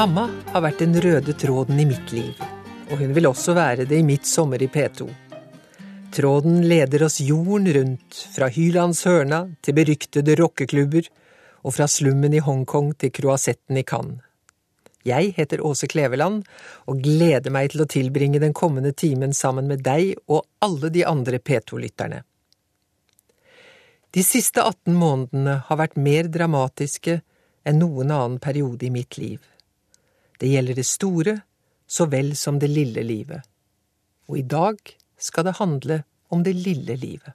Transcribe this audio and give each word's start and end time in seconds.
Mamma 0.00 0.30
har 0.48 0.62
vært 0.64 0.78
den 0.80 0.94
røde 1.04 1.34
tråden 1.36 1.76
i 1.82 1.84
mitt 1.84 2.12
liv, 2.16 2.38
og 2.88 3.02
hun 3.02 3.10
vil 3.12 3.26
også 3.28 3.52
være 3.52 3.84
det 3.84 3.98
i 4.00 4.04
mitt 4.06 4.24
sommer 4.24 4.62
i 4.64 4.68
P2. 4.72 5.04
Tråden 6.16 6.62
leder 6.64 7.02
oss 7.04 7.18
jorden 7.20 7.68
rundt, 7.74 8.20
fra 8.32 8.48
Hylandshørna 8.48 9.42
til 9.60 9.76
beryktede 9.76 10.38
rockeklubber, 10.40 11.10
og 11.60 11.76
fra 11.76 11.84
slummen 11.84 12.32
i 12.32 12.40
Hongkong 12.40 12.94
til 12.96 13.12
kroasetten 13.12 13.76
i 13.76 13.84
Cannes. 13.92 14.24
Jeg 15.04 15.34
heter 15.36 15.60
Åse 15.68 15.90
Kleveland 15.92 16.48
og 16.88 17.04
gleder 17.04 17.52
meg 17.52 17.74
til 17.74 17.84
å 17.84 17.90
tilbringe 17.98 18.40
den 18.40 18.56
kommende 18.56 18.96
timen 18.96 19.36
sammen 19.36 19.68
med 19.68 19.84
deg 19.84 20.16
og 20.32 20.46
alle 20.64 20.88
de 20.96 21.04
andre 21.04 21.44
P2-lytterne. 21.44 22.24
De 24.16 24.24
siste 24.24 24.64
18 24.64 24.96
månedene 24.96 25.60
har 25.68 25.84
vært 25.84 26.00
mer 26.00 26.32
dramatiske 26.32 27.20
enn 27.68 27.82
noen 27.84 28.08
annen 28.08 28.40
periode 28.40 28.88
i 28.88 28.94
mitt 28.96 29.20
liv. 29.20 29.44
Det 30.40 30.48
gjelder 30.48 30.78
det 30.78 30.86
store 30.88 31.34
så 31.90 32.06
vel 32.08 32.32
som 32.38 32.58
det 32.60 32.70
lille 32.72 33.02
livet. 33.04 33.44
Og 34.30 34.38
i 34.40 34.46
dag 34.46 34.78
skal 35.20 35.44
det 35.48 35.58
handle 35.58 36.02
om 36.32 36.44
det 36.46 36.54
lille 36.56 36.96
livet. 36.96 37.34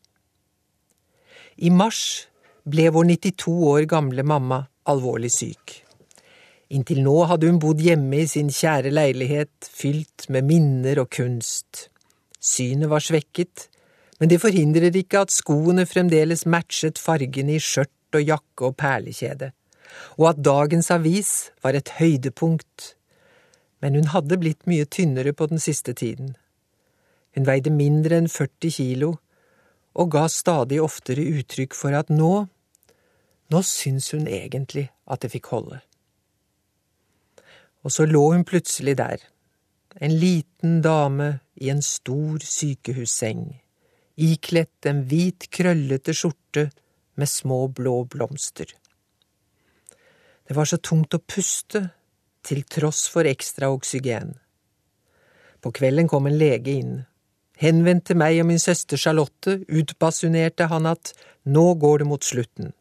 I 1.62 1.70
mars 1.70 2.28
ble 2.66 2.88
vår 2.92 3.12
92 3.12 3.52
år 3.70 3.86
gamle 3.92 4.26
mamma 4.26 4.64
alvorlig 4.90 5.32
syk. 5.36 5.82
Inntil 6.74 7.04
nå 7.06 7.18
hadde 7.30 7.52
hun 7.52 7.60
bodd 7.62 7.84
hjemme 7.84 8.24
i 8.24 8.30
sin 8.30 8.50
kjære 8.50 8.90
leilighet, 8.90 9.54
fylt 9.70 10.26
med 10.34 10.48
minner 10.50 11.04
og 11.04 11.12
kunst. 11.14 11.92
Synet 12.42 12.90
var 12.90 13.06
svekket, 13.06 13.68
men 14.20 14.32
det 14.32 14.42
forhindrer 14.42 14.96
ikke 14.98 15.22
at 15.28 15.36
skoene 15.36 15.86
fremdeles 15.86 16.46
matchet 16.50 16.98
fargene 17.02 17.60
i 17.60 17.62
skjørt 17.62 18.18
og 18.18 18.26
jakke 18.34 18.72
og 18.72 18.78
perlekjede 18.82 19.52
og 20.18 20.30
at 20.32 20.44
dagens 20.46 20.92
avis 20.94 21.32
var 21.64 21.78
et 21.78 21.92
høydepunkt, 22.00 22.95
men 23.84 23.96
hun 23.98 24.10
hadde 24.14 24.40
blitt 24.42 24.66
mye 24.70 24.86
tynnere 24.86 25.34
på 25.34 25.48
den 25.52 25.62
siste 25.62 25.94
tiden. 25.94 26.36
Hun 27.36 27.48
veide 27.48 27.74
mindre 27.74 28.20
enn 28.22 28.32
40 28.32 28.76
kilo, 28.78 29.16
og 29.96 30.12
ga 30.12 30.26
stadig 30.32 30.82
oftere 30.84 31.24
uttrykk 31.40 31.76
for 31.76 31.96
at 31.96 32.12
nå, 32.12 32.48
nå 33.52 33.62
syns 33.64 34.12
hun 34.16 34.28
egentlig 34.28 34.90
at 35.08 35.24
det 35.24 35.32
fikk 35.36 35.52
holde. 35.54 35.80
Og 37.86 37.94
så 37.94 38.08
lå 38.10 38.24
hun 38.34 38.46
plutselig 38.48 38.98
der, 39.00 39.20
en 40.02 40.16
liten 40.20 40.82
dame 40.84 41.40
i 41.62 41.70
en 41.72 41.84
stor 41.86 42.44
sykehusseng, 42.44 43.46
ikledt 44.16 44.90
en 44.90 45.04
hvit, 45.08 45.48
krøllete 45.54 46.16
skjorte 46.16 46.70
med 47.16 47.32
små 47.32 47.66
blå 47.72 48.02
blomster. 48.12 48.68
Det 50.46 50.56
var 50.58 50.68
så 50.70 50.78
tungt 50.78 51.16
å 51.16 51.22
puste, 51.22 51.88
til 52.46 52.64
tross 52.70 53.08
for 53.12 53.28
ekstra 53.28 53.72
oksygen. 53.74 54.36
På 55.62 55.72
kvelden 55.74 56.08
kom 56.08 56.28
en 56.30 56.38
lege 56.38 56.78
inn. 56.78 56.96
Henvendt 57.58 58.10
til 58.10 58.20
meg 58.20 58.38
og 58.42 58.50
min 58.52 58.62
søster 58.62 59.00
Charlotte 59.00 59.58
utbasunerte 59.66 60.68
han 60.70 60.86
at 60.92 61.14
nå 61.46 61.66
går 61.82 62.04
det 62.04 62.08
mot 62.10 62.24
slutten. 62.24 62.74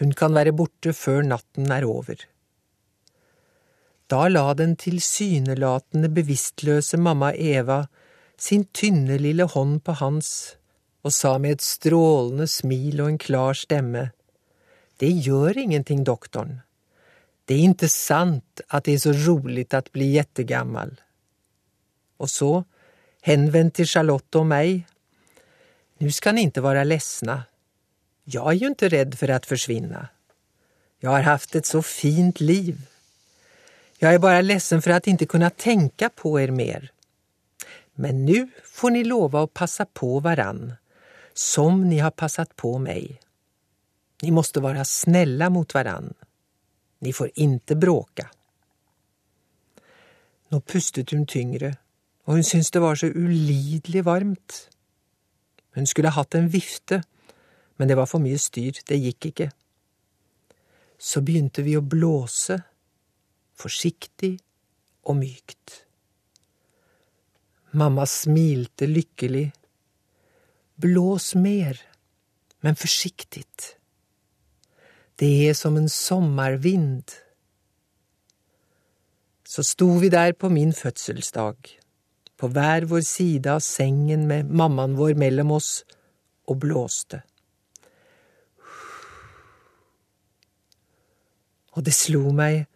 Hun 0.00 0.12
kan 0.16 0.34
være 0.36 0.54
borte 0.56 0.92
før 0.96 1.24
natten 1.26 1.72
er 1.72 1.84
over. 1.88 2.16
Da 4.06 4.28
la 4.30 4.52
den 4.54 4.76
tilsynelatende 4.78 6.12
bevisstløse 6.14 7.00
mamma 7.00 7.32
Eva 7.34 7.82
sin 8.38 8.66
tynne 8.76 9.16
lille 9.18 9.48
hånd 9.50 9.80
på 9.82 9.96
hans 10.00 10.30
og 11.06 11.14
sa 11.14 11.36
med 11.38 11.56
et 11.56 11.64
strålende 11.64 12.46
smil 12.50 13.00
og 13.02 13.12
en 13.12 13.18
klar 13.18 13.54
stemme, 13.54 14.10
Det 14.98 15.10
gjør 15.12 15.58
ingenting, 15.58 16.04
doktoren. 16.04 16.62
Det 17.46 17.54
är 17.54 17.58
inte 17.58 17.88
sant 17.88 18.60
att 18.68 18.84
det 18.84 18.92
är 18.92 18.98
så 18.98 19.12
roligt 19.12 19.74
att 19.74 19.92
bli 19.92 20.06
jättegammal. 20.06 21.00
Och 22.16 22.30
så, 22.30 22.64
hänvänd 23.20 23.74
till 23.74 23.86
Charlotte 23.86 24.34
och 24.34 24.46
mig. 24.46 24.86
Nu 25.98 26.12
ska 26.12 26.32
ni 26.32 26.40
inte 26.40 26.60
vara 26.60 26.84
ledsna. 26.84 27.42
Jag 28.24 28.48
är 28.48 28.56
ju 28.56 28.66
inte 28.66 28.88
rädd 28.88 29.18
för 29.18 29.28
att 29.28 29.46
försvinna. 29.46 30.08
Jag 31.00 31.10
har 31.10 31.20
haft 31.20 31.54
ett 31.54 31.66
så 31.66 31.82
fint 31.82 32.40
liv. 32.40 32.82
Jag 33.98 34.14
är 34.14 34.18
bara 34.18 34.40
ledsen 34.40 34.82
för 34.82 34.90
att 34.90 35.06
inte 35.06 35.26
kunna 35.26 35.50
tänka 35.50 36.08
på 36.08 36.40
er 36.40 36.50
mer. 36.50 36.90
Men 37.94 38.24
nu 38.24 38.48
får 38.64 38.90
ni 38.90 39.04
lova 39.04 39.44
att 39.44 39.54
passa 39.54 39.84
på 39.84 40.20
varann, 40.20 40.74
som 41.34 41.88
ni 41.88 41.98
har 41.98 42.10
passat 42.10 42.56
på 42.56 42.78
mig. 42.78 43.20
Ni 44.22 44.30
måste 44.30 44.60
vara 44.60 44.84
snälla 44.84 45.50
mot 45.50 45.74
varann. 45.74 46.14
Ni 46.98 47.12
får 47.12 47.30
inte 47.34 47.76
bråka. 47.76 48.30
Nå 50.48 50.60
pustet 50.60 51.10
hun 51.10 51.26
tyngre, 51.26 51.74
og 52.24 52.38
hun 52.38 52.44
syntes 52.46 52.70
det 52.70 52.82
var 52.82 52.94
så 52.94 53.10
ulidelig 53.10 54.04
varmt. 54.06 54.68
Hun 55.74 55.86
skulle 55.86 56.14
hatt 56.14 56.34
en 56.34 56.48
vifte, 56.48 57.02
men 57.76 57.88
det 57.88 57.96
var 57.98 58.08
for 58.08 58.22
mye 58.22 58.38
styr, 58.40 58.78
det 58.88 59.00
gikk 59.02 59.30
ikke. 59.32 59.50
Så 60.98 61.20
begynte 61.20 61.62
vi 61.66 61.76
å 61.76 61.84
blåse, 61.84 62.56
forsiktig 63.56 64.36
og 65.04 65.18
mykt. 65.18 65.82
Mamma 67.76 68.06
smilte 68.08 68.88
lykkelig. 68.88 69.50
Blås 70.80 71.34
mer, 71.34 71.80
men 72.64 72.76
forsiktig. 72.76 73.44
Det 75.18 75.48
är 75.48 75.54
som 75.54 75.76
en 75.76 75.88
sommarvind. 75.88 77.12
Så 79.48 79.64
sto 79.64 79.98
vi 79.98 80.08
der 80.08 80.32
på 80.32 80.48
min 80.48 80.72
fødselsdag, 80.72 81.56
på 82.36 82.48
hver 82.48 82.84
vår 82.84 83.00
side 83.00 83.46
av 83.46 83.60
sengen 83.60 84.26
med 84.28 84.50
mammaen 84.50 84.96
vår 84.96 85.14
mellom 85.14 85.54
oss, 85.56 85.84
og 86.46 86.60
blåste. 86.60 87.22
Og 91.72 91.84
det 91.84 91.94
slo 91.96 92.32
meg 92.36 92.66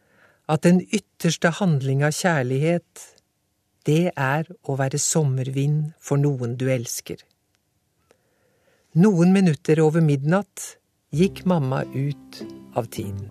at 0.49 0.65
den 0.65 0.81
ytterste 0.81 1.53
handling 1.61 2.03
av 2.05 2.17
kjærlighet, 2.17 3.05
det 3.87 4.13
er 4.17 4.49
å 4.65 4.81
være 4.81 4.99
sommervind 4.99 5.93
for 6.01 6.21
noen 6.21 6.57
du 6.57 6.71
elsker. 6.73 7.21
Noen 8.97 9.33
minutter 9.33 9.81
over 9.85 10.01
midnatt 10.01 10.80
gikk 11.15 11.45
mamma 11.45 11.83
ut 11.95 12.43
av 12.75 12.87
tiden. 12.91 13.31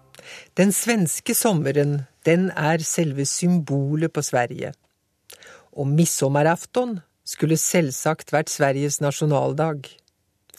Den 0.60 0.74
svenske 0.76 1.34
sommeren, 1.36 2.04
den 2.28 2.50
er 2.52 2.84
selve 2.84 3.26
symbolet 3.26 4.14
på 4.14 4.24
Sverige. 4.26 4.74
Og 5.72 5.88
midsommerafton 5.88 7.00
skulle 7.24 7.60
selvsagt 7.62 8.34
vært 8.36 8.52
Sveriges 8.52 9.00
nasjonaldag. 9.04 9.88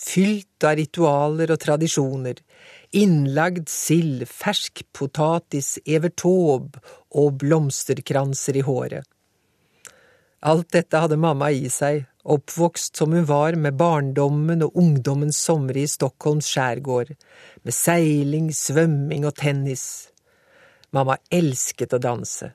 Fylt 0.01 0.65
av 0.65 0.79
ritualer 0.81 1.53
og 1.53 1.61
tradisjoner, 1.61 2.41
innlagd 2.97 3.69
sild, 3.69 4.25
fersk 4.25 4.83
potatis, 4.97 5.77
evertåb 5.85 6.79
og 7.21 7.41
blomsterkranser 7.43 8.63
i 8.63 8.65
håret. 8.65 9.05
Alt 10.41 10.71
dette 10.73 10.97
hadde 10.97 11.19
mamma 11.21 11.51
i 11.53 11.69
seg, 11.69 12.07
oppvokst 12.25 12.97
som 12.97 13.13
hun 13.13 13.27
var 13.29 13.57
med 13.61 13.77
barndommen 13.81 14.65
og 14.65 14.77
ungdommens 14.81 15.37
somre 15.37 15.83
i 15.83 15.91
Stockholms 15.91 16.49
skjærgård, 16.49 17.13
med 17.65 17.77
seiling, 17.77 18.49
svømming 18.57 19.27
og 19.29 19.37
tennis. 19.37 19.85
Mamma 20.97 21.19
elsket 21.29 21.93
å 21.93 22.01
danse, 22.01 22.55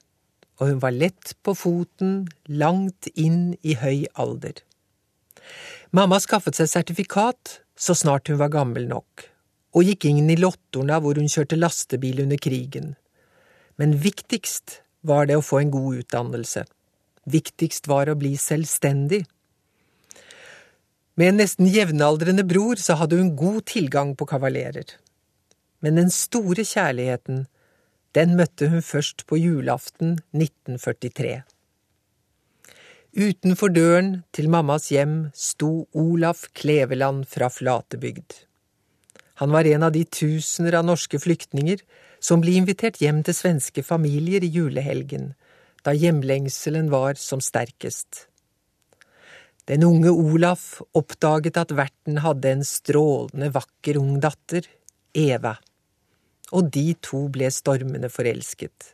og 0.57 0.71
hun 0.71 0.81
var 0.81 0.95
lett 0.97 1.35
på 1.45 1.53
foten 1.53 2.23
langt 2.49 3.09
inn 3.13 3.53
i 3.61 3.77
høy 3.77 4.07
alder. 4.17 4.63
Mamma 5.93 6.17
skaffet 6.19 6.57
seg 6.57 6.71
sertifikat 6.71 7.59
så 7.77 7.93
snart 7.93 8.31
hun 8.31 8.39
var 8.41 8.53
gammel 8.53 8.87
nok, 8.89 9.27
og 9.77 9.85
gikk 9.85 10.07
inn 10.09 10.31
i 10.31 10.39
Lottorna 10.39 10.97
hvor 11.03 11.19
hun 11.21 11.29
kjørte 11.29 11.59
lastebil 11.59 12.23
under 12.23 12.41
krigen. 12.41 12.95
Men 13.77 13.93
viktigst 14.01 14.79
var 15.05 15.29
det 15.29 15.37
å 15.37 15.45
få 15.45 15.61
en 15.61 15.71
god 15.73 16.01
utdannelse. 16.01 16.65
Viktigst 17.25 17.87
var 17.89 18.09
å 18.09 18.17
bli 18.19 18.35
selvstendig. 18.37 19.23
Med 21.15 21.31
en 21.31 21.41
nesten 21.41 21.69
jevnaldrende 21.71 22.43
bror 22.45 22.79
så 22.81 22.97
hadde 22.99 23.17
hun 23.21 23.35
god 23.39 23.63
tilgang 23.71 24.13
på 24.19 24.27
kavalerer. 24.29 24.85
Men 25.79 25.97
den 26.01 26.11
store 26.11 26.65
kjærligheten, 26.67 27.45
den 28.15 28.35
møtte 28.39 28.69
hun 28.71 28.83
først 28.83 29.25
på 29.29 29.39
julaften 29.39 30.17
1943. 30.35 31.43
Utenfor 33.15 33.71
døren 33.71 34.09
til 34.35 34.49
mammas 34.51 34.89
hjem 34.91 35.29
sto 35.31 35.85
Olaf 35.95 36.49
Kleveland 36.51 37.23
fra 37.31 37.47
Flatebygd. 37.47 38.41
Han 39.39 39.55
var 39.55 39.67
en 39.67 39.85
av 39.87 39.93
de 39.95 40.03
tusener 40.03 40.75
av 40.75 40.83
norske 40.87 41.19
flyktninger 41.19 41.79
som 42.19 42.43
ble 42.43 42.57
invitert 42.59 42.99
hjem 42.99 43.21
til 43.23 43.35
svenske 43.37 43.83
familier 43.87 44.43
i 44.43 44.51
julehelgen, 44.51 45.31
da 45.85 45.93
hjemlengselen 45.93 46.89
var 46.89 47.19
som 47.21 47.41
sterkest. 47.41 48.25
Den 49.65 49.85
unge 49.85 50.09
Olaf 50.09 50.81
oppdaget 50.97 51.57
at 51.57 51.73
verten 51.73 52.19
hadde 52.25 52.51
en 52.51 52.65
strålende 52.65 53.51
vakker 53.53 53.97
ung 54.01 54.19
datter, 54.21 54.65
Eva, 55.15 55.55
og 56.51 56.69
de 56.73 56.91
to 57.01 57.25
ble 57.33 57.49
stormende 57.53 58.09
forelsket. 58.13 58.91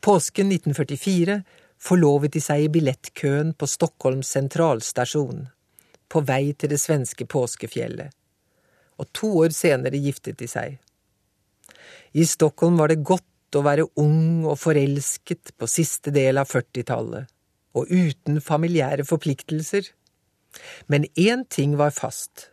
Påsken 0.00 0.52
1944 0.52 1.40
forlovet 1.80 2.34
de 2.36 2.42
seg 2.44 2.66
i 2.66 2.70
billettkøen 2.72 3.54
på 3.56 3.68
Stockholms 3.68 4.30
sentralstasjon, 4.36 5.48
på 6.10 6.22
vei 6.26 6.52
til 6.52 6.72
det 6.72 6.80
svenske 6.82 7.26
påskefjellet. 7.30 8.12
Og 9.00 9.08
to 9.16 9.32
år 9.40 9.54
senere 9.56 10.00
giftet 10.02 10.38
de 10.40 10.48
seg. 10.50 10.76
I 12.12 12.26
Stockholm 12.28 12.76
var 12.76 12.92
det 12.92 13.00
godt 13.06 13.24
å 13.56 13.64
være 13.66 13.88
ung 14.00 14.46
og 14.46 14.58
forelsket 14.60 15.54
på 15.58 15.68
siste 15.70 16.12
del 16.14 16.40
av 16.40 16.50
40-tallet, 16.50 17.26
og 17.74 17.90
uten 17.90 18.40
familiære 18.44 19.06
forpliktelser. 19.08 19.90
Men 20.90 21.06
én 21.18 21.46
ting 21.48 21.76
var 21.78 21.94
fast. 21.94 22.50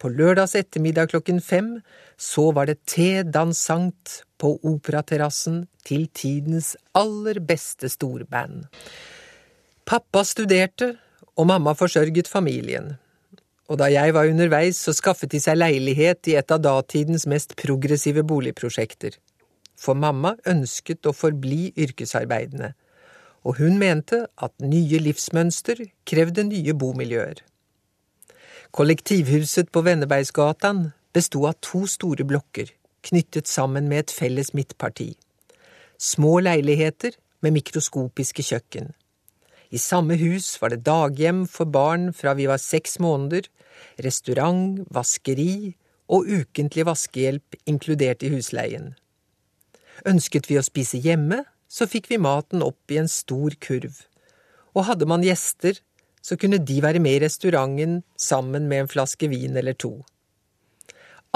På 0.00 0.08
lørdags 0.08 0.54
ettermiddag 0.56 1.10
klokken 1.12 1.42
fem 1.44 1.74
så 2.16 2.50
var 2.56 2.70
det 2.70 2.80
te 2.88 3.22
dansant 3.22 4.22
på 4.40 4.54
operaterrassen 4.64 5.66
til 5.84 6.06
tidens 6.16 6.72
aller 6.96 7.42
beste 7.44 7.90
storband. 7.92 8.64
Pappa 9.84 10.24
studerte, 10.24 10.94
og 11.36 11.48
mamma 11.48 11.72
forsørget 11.76 12.28
familien. 12.28 12.94
Og 13.70 13.78
da 13.80 13.86
jeg 13.92 14.12
var 14.16 14.28
underveis, 14.28 14.80
så 14.82 14.92
skaffet 14.96 15.30
de 15.32 15.40
seg 15.40 15.60
leilighet 15.60 16.28
i 16.28 16.36
et 16.40 16.52
av 16.52 16.60
datidens 16.62 17.26
mest 17.30 17.54
progressive 17.60 18.24
boligprosjekter. 18.26 19.14
For 19.80 19.96
mamma 19.96 20.34
ønsket 20.48 21.08
å 21.08 21.14
forbli 21.16 21.70
yrkesarbeidende, 21.80 22.74
og 23.48 23.56
hun 23.62 23.78
mente 23.80 24.26
at 24.36 24.52
nye 24.60 25.00
livsmønster 25.00 25.86
krevde 26.08 26.44
nye 26.44 26.74
bomiljøer. 26.76 27.40
Kollektivhuset 28.76 29.72
på 29.72 29.82
Vennebergsgatan 29.86 30.90
besto 31.16 31.46
av 31.48 31.56
to 31.64 31.86
store 31.88 32.26
blokker, 32.28 32.68
knyttet 33.08 33.48
sammen 33.48 33.88
med 33.88 34.04
et 34.04 34.14
felles 34.14 34.52
midtparti. 34.54 35.14
Små 35.98 36.38
leiligheter 36.44 37.16
med 37.40 37.56
mikroskopiske 37.56 38.44
kjøkken. 38.44 38.92
I 39.70 39.78
samme 39.80 40.16
hus 40.20 40.52
var 40.60 40.74
det 40.74 40.84
daghjem 40.86 41.46
for 41.48 41.64
barn 41.64 42.10
fra 42.12 42.34
vi 42.36 42.48
var 42.50 42.60
seks 42.60 42.98
måneder, 43.00 43.48
restaurant, 44.04 44.82
vaskeri 44.92 45.76
og 46.10 46.26
ukentlig 46.28 46.86
vaskehjelp 46.88 47.56
inkludert 47.70 48.26
i 48.26 48.32
husleien. 48.34 48.92
Ønsket 50.08 50.48
vi 50.48 50.56
å 50.56 50.64
spise 50.64 51.00
hjemme, 51.02 51.42
så 51.70 51.86
fikk 51.86 52.08
vi 52.10 52.18
maten 52.18 52.64
opp 52.66 52.90
i 52.90 52.98
en 53.00 53.10
stor 53.10 53.54
kurv, 53.62 54.00
og 54.74 54.86
hadde 54.88 55.08
man 55.08 55.24
gjester, 55.24 55.78
så 56.20 56.36
kunne 56.40 56.60
de 56.60 56.80
være 56.84 57.00
med 57.02 57.18
i 57.18 57.22
restauranten 57.24 58.00
sammen 58.18 58.66
med 58.68 58.84
en 58.84 58.90
flaske 58.90 59.28
vin 59.30 59.56
eller 59.56 59.76
to. 59.78 59.94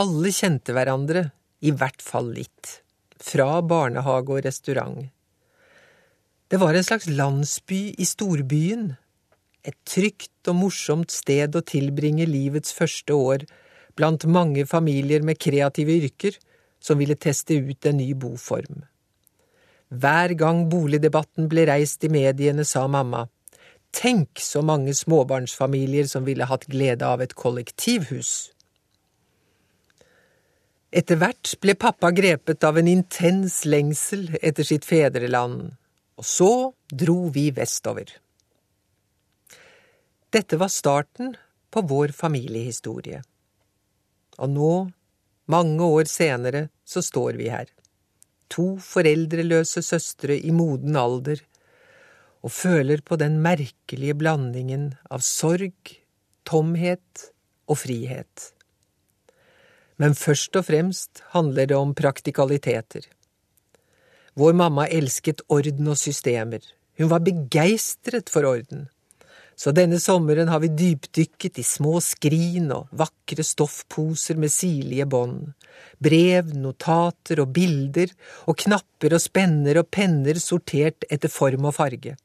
Alle 0.01 0.33
kjente 0.35 0.75
hverandre, 0.77 1.29
i 1.65 1.73
hvert 1.73 2.03
fall 2.03 2.33
litt, 2.35 2.81
fra 3.17 3.63
barnehage 3.65 4.35
og 4.35 4.45
restaurant. 4.45 5.07
Det 6.51 6.61
var 6.61 6.77
en 6.77 6.87
slags 6.87 7.09
landsby 7.09 7.95
i 7.97 8.07
storbyen, 8.09 8.93
et 9.65 9.77
trygt 9.89 10.51
og 10.51 10.59
morsomt 10.61 11.15
sted 11.15 11.57
å 11.57 11.65
tilbringe 11.65 12.27
livets 12.29 12.75
første 12.77 13.17
år 13.17 13.47
blant 13.97 14.27
mange 14.29 14.67
familier 14.69 15.25
med 15.25 15.41
kreative 15.41 15.95
yrker 16.03 16.37
som 16.85 17.01
ville 17.01 17.17
teste 17.17 17.57
ut 17.57 17.87
en 17.89 17.97
ny 17.97 18.11
boform. 18.15 18.83
Hver 19.95 20.35
gang 20.37 20.67
boligdebatten 20.69 21.49
ble 21.49 21.67
reist 21.71 22.05
i 22.05 22.11
mediene, 22.13 22.65
sa 22.65 22.87
mamma, 22.91 23.27
tenk 23.95 24.43
så 24.43 24.63
mange 24.67 24.95
småbarnsfamilier 24.97 26.09
som 26.11 26.27
ville 26.27 26.49
hatt 26.51 26.67
glede 26.69 27.07
av 27.07 27.23
et 27.23 27.37
kollektivhus. 27.39 28.51
Etter 30.95 31.19
hvert 31.19 31.55
ble 31.63 31.75
pappa 31.79 32.11
grepet 32.15 32.65
av 32.67 32.79
en 32.79 32.91
intens 32.91 33.63
lengsel 33.67 34.29
etter 34.41 34.67
sitt 34.67 34.85
fedreland, 34.87 35.73
og 36.19 36.27
så 36.27 36.53
dro 36.91 37.31
vi 37.35 37.49
vestover. 37.55 38.13
Dette 40.35 40.59
var 40.59 40.71
starten 40.71 41.35
på 41.75 41.83
vår 41.91 42.15
familiehistorie. 42.15 43.23
Og 44.39 44.51
nå, 44.51 44.75
mange 45.51 45.85
år 45.85 46.09
senere, 46.11 46.69
så 46.85 47.03
står 47.03 47.39
vi 47.41 47.51
her. 47.53 47.69
To 48.53 48.77
foreldreløse 48.83 49.83
søstre 49.83 50.39
i 50.39 50.53
moden 50.55 50.97
alder, 50.97 51.41
og 52.45 52.53
føler 52.53 53.01
på 53.01 53.17
den 53.17 53.41
merkelige 53.45 54.17
blandingen 54.21 54.91
av 55.11 55.25
sorg, 55.25 55.95
tomhet 56.45 57.31
og 57.65 57.81
frihet 57.81 58.51
men 60.01 60.15
først 60.19 60.57
og 60.59 60.67
fremst 60.69 61.23
handler 61.35 61.69
det 61.71 61.77
om 61.79 61.95
praktikaliteter. 61.95 63.07
Vår 64.35 64.57
mamma 64.59 64.89
elsket 64.91 65.45
orden 65.53 65.93
og 65.93 65.99
systemer, 65.99 66.63
hun 66.99 67.11
var 67.11 67.23
begeistret 67.27 68.31
for 68.31 68.47
orden. 68.49 68.89
Så 69.57 69.71
denne 69.71 70.01
sommeren 70.03 70.51
har 70.51 70.61
vi 70.65 70.73
dypdykket 70.75 71.61
i 71.63 71.65
små 71.67 72.01
skrin 72.03 72.73
og 72.75 72.91
vakre 72.91 73.45
stoffposer 73.47 74.39
med 74.41 74.51
sirlige 74.53 75.07
bånd, 75.07 75.53
brev, 76.03 76.51
notater 76.59 77.43
og 77.45 77.53
bilder, 77.55 78.11
og 78.51 78.59
knapper 78.65 79.15
og 79.15 79.23
spenner 79.23 79.79
og 79.79 79.91
penner 79.95 80.41
sortert 80.43 81.07
etter 81.11 81.31
form 81.31 81.71
og 81.71 81.77
farge. 81.79 82.17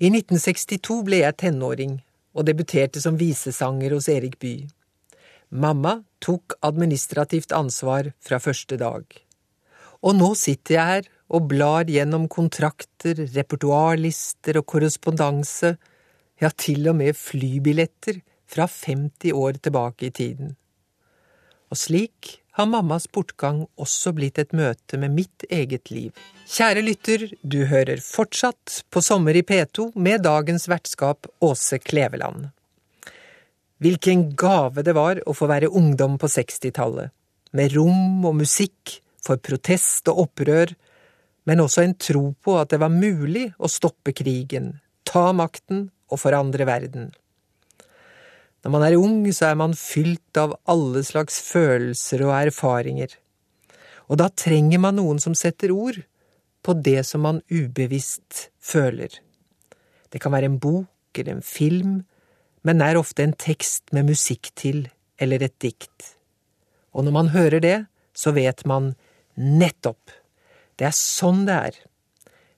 I 0.00 0.08
1962 0.08 1.02
ble 1.04 1.20
jeg 1.20 1.36
tenåring 1.44 1.98
og 2.32 2.46
debuterte 2.48 3.02
som 3.02 3.18
visesanger 3.20 3.92
hos 3.92 4.08
Erik 4.08 4.38
Bye. 4.40 4.70
Mamma 5.50 5.98
tok 6.22 6.54
administrativt 6.64 7.52
ansvar 7.52 8.12
fra 8.22 8.38
første 8.40 8.78
dag. 8.80 9.04
Og 10.00 10.14
nå 10.16 10.30
sitter 10.38 10.76
jeg 10.76 10.90
her 10.92 11.08
og 11.30 11.48
blar 11.50 11.90
gjennom 11.90 12.28
kontrakter, 12.30 13.18
repertoarlister 13.34 14.60
og 14.60 14.66
korrespondanse, 14.70 15.74
ja, 16.40 16.50
til 16.50 16.88
og 16.90 16.98
med 17.00 17.16
flybilletter 17.18 18.22
fra 18.50 18.66
50 18.66 19.32
år 19.36 19.60
tilbake 19.62 20.08
i 20.08 20.14
tiden. 20.14 20.54
Og 21.70 21.78
slik 21.78 22.40
har 22.58 22.66
mammas 22.66 23.06
bortgang 23.12 23.62
også 23.78 24.12
blitt 24.16 24.40
et 24.42 24.54
møte 24.56 24.98
med 24.98 25.14
mitt 25.14 25.44
eget 25.48 25.92
liv. 25.94 26.10
Kjære 26.50 26.82
lytter, 26.82 27.28
du 27.42 27.62
hører 27.70 28.02
fortsatt 28.02 28.80
på 28.90 29.02
Sommer 29.04 29.38
i 29.38 29.44
P2 29.46 29.92
med 29.94 30.24
dagens 30.26 30.66
vertskap 30.68 31.30
Åse 31.46 31.78
Kleveland. 31.78 32.50
Hvilken 33.80 34.32
gave 34.36 34.82
det 34.84 34.92
var 34.98 35.22
å 35.24 35.32
få 35.36 35.48
være 35.48 35.70
ungdom 35.70 36.18
på 36.20 36.28
60-tallet, 36.28 37.14
med 37.56 37.72
rom 37.72 38.26
og 38.28 38.36
musikk 38.42 38.98
for 39.24 39.40
protest 39.40 40.10
og 40.10 40.26
opprør, 40.26 40.74
men 41.48 41.62
også 41.64 41.86
en 41.86 41.96
tro 41.96 42.26
på 42.44 42.58
at 42.60 42.74
det 42.74 42.80
var 42.82 42.92
mulig 42.92 43.48
å 43.56 43.70
stoppe 43.72 44.12
krigen, 44.16 44.74
ta 45.10 45.30
makten 45.36 45.88
og 46.10 46.22
forandre 46.22 46.66
verden. 46.68 47.10
Når 48.62 48.74
man 48.74 48.84
er 48.86 48.98
ung, 49.00 49.24
så 49.32 49.50
er 49.50 49.58
man 49.58 49.74
fylt 49.78 50.38
av 50.38 50.54
alle 50.70 51.02
slags 51.06 51.40
følelser 51.42 52.22
og 52.28 52.36
erfaringer, 52.36 53.16
og 54.10 54.18
da 54.18 54.26
trenger 54.34 54.80
man 54.82 54.98
noen 54.98 55.20
som 55.22 55.36
setter 55.38 55.70
ord 55.70 56.00
på 56.66 56.74
det 56.74 57.04
som 57.06 57.22
man 57.24 57.42
ubevisst 57.50 58.48
føler. 58.58 59.12
Det 60.10 60.18
kan 60.20 60.34
være 60.34 60.50
en 60.50 60.58
bok 60.62 61.18
eller 61.18 61.38
en 61.38 61.46
film 61.46 62.00
men 62.66 62.82
er 62.84 62.98
ofte 63.00 63.24
en 63.24 63.36
tekst 63.36 63.92
med 63.96 64.10
musikk 64.10 64.50
til 64.58 64.84
eller 65.20 65.42
et 65.44 65.56
dikt. 65.62 66.16
Og 66.92 67.06
når 67.06 67.14
man 67.14 67.32
hører 67.34 67.62
det, 67.62 67.78
så 68.12 68.34
vet 68.36 68.64
man 68.68 68.94
nettopp, 69.36 70.12
det 70.76 70.88
er 70.88 70.96
sånn 70.96 71.44
det 71.48 71.56
er, 71.56 71.78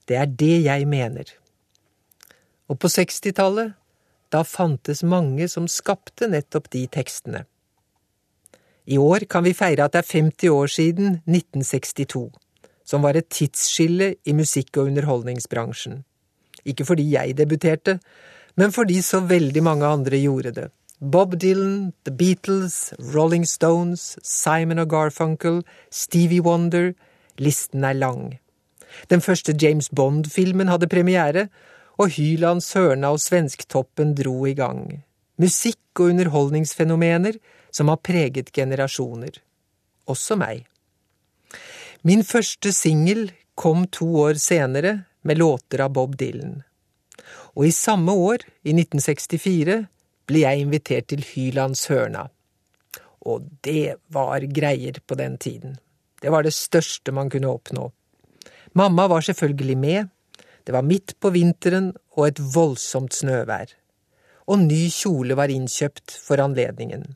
det 0.09 0.19
er 0.19 0.35
det 0.43 0.57
jeg 0.65 0.87
mener. 0.91 1.27
Og 2.73 2.79
på 2.81 2.89
sekstitallet, 2.89 3.75
da 4.33 4.41
fantes 4.49 5.03
mange 5.05 5.45
som 5.53 5.69
skapte 5.69 6.31
nettopp 6.33 6.71
de 6.73 6.87
tekstene. 6.89 7.45
I 8.89 8.97
år 8.99 9.29
kan 9.31 9.45
vi 9.45 9.53
feire 9.55 9.85
at 9.85 9.93
det 9.95 10.01
er 10.01 10.09
50 10.09 10.51
år 10.51 10.71
siden 10.73 11.19
1962, 11.29 12.31
som 12.89 13.05
var 13.05 13.19
et 13.19 13.29
tidsskille 13.31 14.15
i 14.25 14.33
musikk- 14.35 14.81
og 14.81 14.89
underholdningsbransjen. 14.89 16.01
Ikke 16.65 16.87
fordi 16.89 17.11
jeg 17.13 17.37
debuterte, 17.37 17.99
men 18.57 18.73
fordi 18.73 19.03
så 19.05 19.21
veldig 19.21 19.63
mange 19.63 19.87
andre 19.87 20.19
gjorde 20.19 20.55
det. 20.57 20.69
Bob 21.03 21.35
Dylan, 21.37 21.93
The 22.05 22.15
Beatles, 22.15 22.95
Rolling 23.15 23.45
Stones, 23.49 24.17
Simon 24.23 24.79
og 24.79 24.89
Garfunkel, 24.89 25.63
Stevie 25.91 26.43
Wonder 26.43 26.93
Listen 27.39 27.85
er 27.85 27.93
lang. 27.93 28.39
Den 29.11 29.21
første 29.21 29.55
James 29.63 29.89
Bond-filmen 29.89 30.69
hadde 30.69 30.89
premiere, 30.89 31.49
og 31.99 32.15
Hylands 32.17 32.73
Hørna 32.77 33.13
og 33.13 33.21
Svensktoppen 33.21 34.15
dro 34.19 34.47
i 34.47 34.55
gang. 34.59 35.03
Musikk- 35.41 36.01
og 36.01 36.13
underholdningsfenomener 36.13 37.39
som 37.71 37.89
har 37.89 38.01
preget 38.01 38.53
generasjoner. 38.53 39.39
Også 40.09 40.37
meg. 40.37 40.67
Min 42.03 42.25
første 42.25 42.73
singel 42.73 43.31
kom 43.55 43.87
to 43.87 44.09
år 44.25 44.41
senere 44.41 45.03
med 45.23 45.39
låter 45.39 45.85
av 45.85 45.93
Bob 45.95 46.17
Dylan 46.19 46.63
og 47.53 47.67
i 47.67 47.73
samme 47.73 48.13
år, 48.13 48.45
i 48.65 48.73
1964, 48.73 49.83
ble 50.29 50.45
jeg 50.45 50.63
invitert 50.63 51.09
til 51.13 51.25
Hylands 51.33 51.85
Hørna. 51.91 52.29
Og 53.29 53.45
det 53.67 53.99
var 54.13 54.45
greier 54.55 54.99
på 55.07 55.19
den 55.19 55.37
tiden. 55.39 55.77
Det 56.23 56.33
var 56.33 56.47
det 56.47 56.55
største 56.57 57.13
man 57.13 57.31
kunne 57.31 57.51
oppnå. 57.51 57.91
Mamma 58.79 59.07
var 59.11 59.21
selvfølgelig 59.21 59.77
med, 59.79 60.09
det 60.67 60.75
var 60.75 60.87
midt 60.87 61.17
på 61.21 61.33
vinteren 61.35 61.93
og 62.17 62.29
et 62.29 62.41
voldsomt 62.55 63.15
snøvær, 63.15 63.73
og 64.47 64.63
ny 64.65 64.87
kjole 64.93 65.37
var 65.39 65.53
innkjøpt 65.53 66.15
for 66.23 66.43
anledningen. 66.43 67.15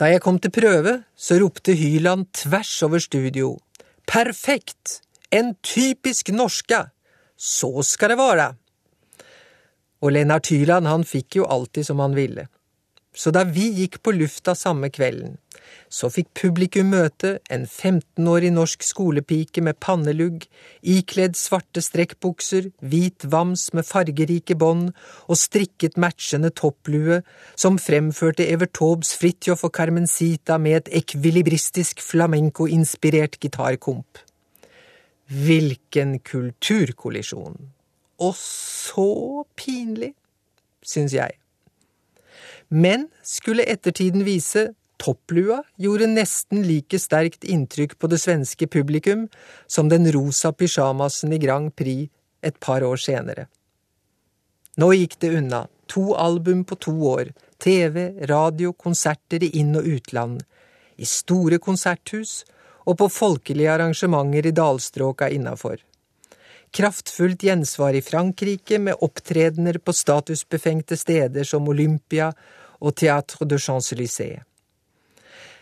Da 0.00 0.08
jeg 0.10 0.22
kom 0.24 0.38
til 0.40 0.52
prøve, 0.54 1.02
så 1.16 1.38
ropte 1.40 1.74
Hyland 1.76 2.30
tvers 2.36 2.72
over 2.86 3.02
studio. 3.02 3.58
Perfekt! 4.06 5.00
En 5.30 5.54
typisk 5.62 6.32
norska! 6.34 6.88
Så 7.36 7.82
skal 7.86 8.14
det 8.14 8.18
være! 8.18 8.48
Og 10.00 10.12
Lennart 10.12 10.48
Hyland, 10.48 10.88
han 10.88 11.04
fikk 11.04 11.36
jo 11.40 11.46
alltid 11.46 11.86
som 11.86 12.00
han 12.00 12.16
ville. 12.16 12.46
Så 13.16 13.32
da 13.34 13.42
vi 13.44 13.66
gikk 13.74 13.98
på 14.04 14.14
lufta 14.14 14.54
samme 14.54 14.90
kvelden, 14.94 15.38
så 15.90 16.06
fikk 16.12 16.28
publikum 16.38 16.92
møte 16.92 17.32
en 17.50 17.64
15-årig 17.66 18.52
norsk 18.54 18.84
skolepike 18.86 19.62
med 19.66 19.78
pannelugg, 19.82 20.44
ikledd 20.86 21.34
svarte 21.38 21.82
strekkbukser, 21.82 22.68
hvit 22.78 23.26
vams 23.32 23.68
med 23.74 23.86
fargerike 23.88 24.54
bånd 24.58 24.92
og 25.26 25.40
strikket 25.40 25.98
matchende 26.00 26.52
topplue, 26.54 27.20
som 27.58 27.80
fremførte 27.82 28.46
Evert 28.46 28.76
Taubes 28.78 29.12
Fridtjof 29.18 29.66
og 29.66 29.74
Carmencita 29.74 30.60
med 30.62 30.78
et 30.78 30.92
ekvilibristisk 31.02 32.02
flamenco-inspirert 32.06 33.40
gitarkomp. 33.42 34.22
Hvilken 35.30 36.18
kulturkollisjon! 36.26 37.58
Og 38.20 38.34
så 38.36 39.10
pinlig, 39.56 40.12
syns 40.84 41.14
jeg. 41.16 41.39
Men 42.70 43.08
skulle 43.22 43.66
ettertiden 43.66 44.22
vise, 44.24 44.70
topplua 44.96 45.62
gjorde 45.76 46.06
nesten 46.06 46.62
like 46.62 46.98
sterkt 47.02 47.44
inntrykk 47.44 47.96
på 47.98 48.10
det 48.12 48.20
svenske 48.22 48.68
publikum 48.70 49.26
som 49.66 49.88
den 49.90 50.06
rosa 50.12 50.52
pysjamasen 50.52 51.32
i 51.34 51.40
Grand 51.42 51.74
Prix 51.76 52.10
et 52.46 52.60
par 52.60 52.84
år 52.86 53.00
senere. 53.00 53.48
Nå 54.78 54.92
gikk 54.94 55.18
det 55.20 55.32
unna, 55.40 55.66
to 55.90 56.14
album 56.14 56.62
på 56.64 56.78
to 56.78 56.94
år, 57.10 57.32
TV, 57.58 58.22
radio, 58.30 58.72
konserter 58.72 59.42
i 59.42 59.50
inn- 59.60 59.76
og 59.76 59.88
utland, 59.90 60.44
i 60.96 61.04
store 61.04 61.58
konserthus 61.58 62.44
og 62.86 63.00
på 63.02 63.10
folkelige 63.10 63.72
arrangementer 63.74 64.46
i 64.46 64.54
dalstråka 64.54 65.28
innafor. 65.34 65.82
Kraftfullt 66.70 67.42
gjensvar 67.42 67.96
i 67.98 68.02
Frankrike 68.02 68.78
med 68.78 69.02
opptredener 69.02 69.80
på 69.82 69.92
statusbefengte 69.96 70.96
steder 70.96 71.44
som 71.44 71.66
Olympia 71.68 72.30
og 72.80 72.96
Théâtre 72.96 73.46
de 73.46 73.58
Champs-Élysées. 73.58 74.40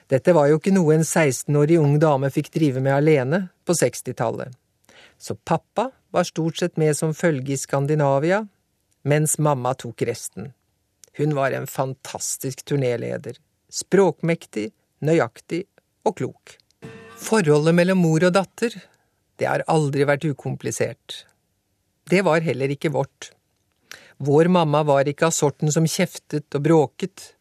Dette 0.08 0.32
var 0.32 0.48
jo 0.48 0.56
ikke 0.56 0.72
noe 0.72 0.94
en 0.94 1.04
16-årig 1.04 1.76
ung 1.82 1.98
dame 2.00 2.30
fikk 2.32 2.48
drive 2.54 2.80
med 2.80 2.94
alene 2.94 3.42
på 3.68 3.76
60-tallet, 3.76 4.54
så 5.18 5.34
pappa 5.36 5.90
var 6.14 6.24
stort 6.24 6.56
sett 6.62 6.78
med 6.80 6.96
som 6.96 7.12
følge 7.14 7.52
i 7.52 7.60
Skandinavia, 7.60 8.46
mens 9.04 9.36
mamma 9.38 9.74
tok 9.74 10.06
resten. 10.08 10.52
Hun 11.18 11.34
var 11.36 11.52
en 11.52 11.66
fantastisk 11.66 12.64
turnéleder, 12.64 13.36
språkmektig, 13.68 14.70
nøyaktig 15.04 15.64
og 16.06 16.16
klok. 16.20 16.54
Forholdet 17.18 17.74
mellom 17.74 18.00
mor 18.00 18.24
og 18.28 18.36
datter 18.36 18.78
det 19.38 19.46
har 19.46 19.64
aldri 19.70 20.06
vært 20.06 20.26
ukomplisert. 20.26 21.24
Det 22.08 22.24
var 22.26 22.42
heller 22.42 22.72
ikke 22.74 22.90
vårt. 22.94 23.32
Vår 24.18 24.48
mamma 24.50 24.82
var 24.82 25.06
ikke 25.06 25.28
av 25.28 25.34
sorten 25.34 25.70
som 25.70 25.86
kjeftet 25.86 26.54
og 26.58 26.64
bråket. 26.64 27.34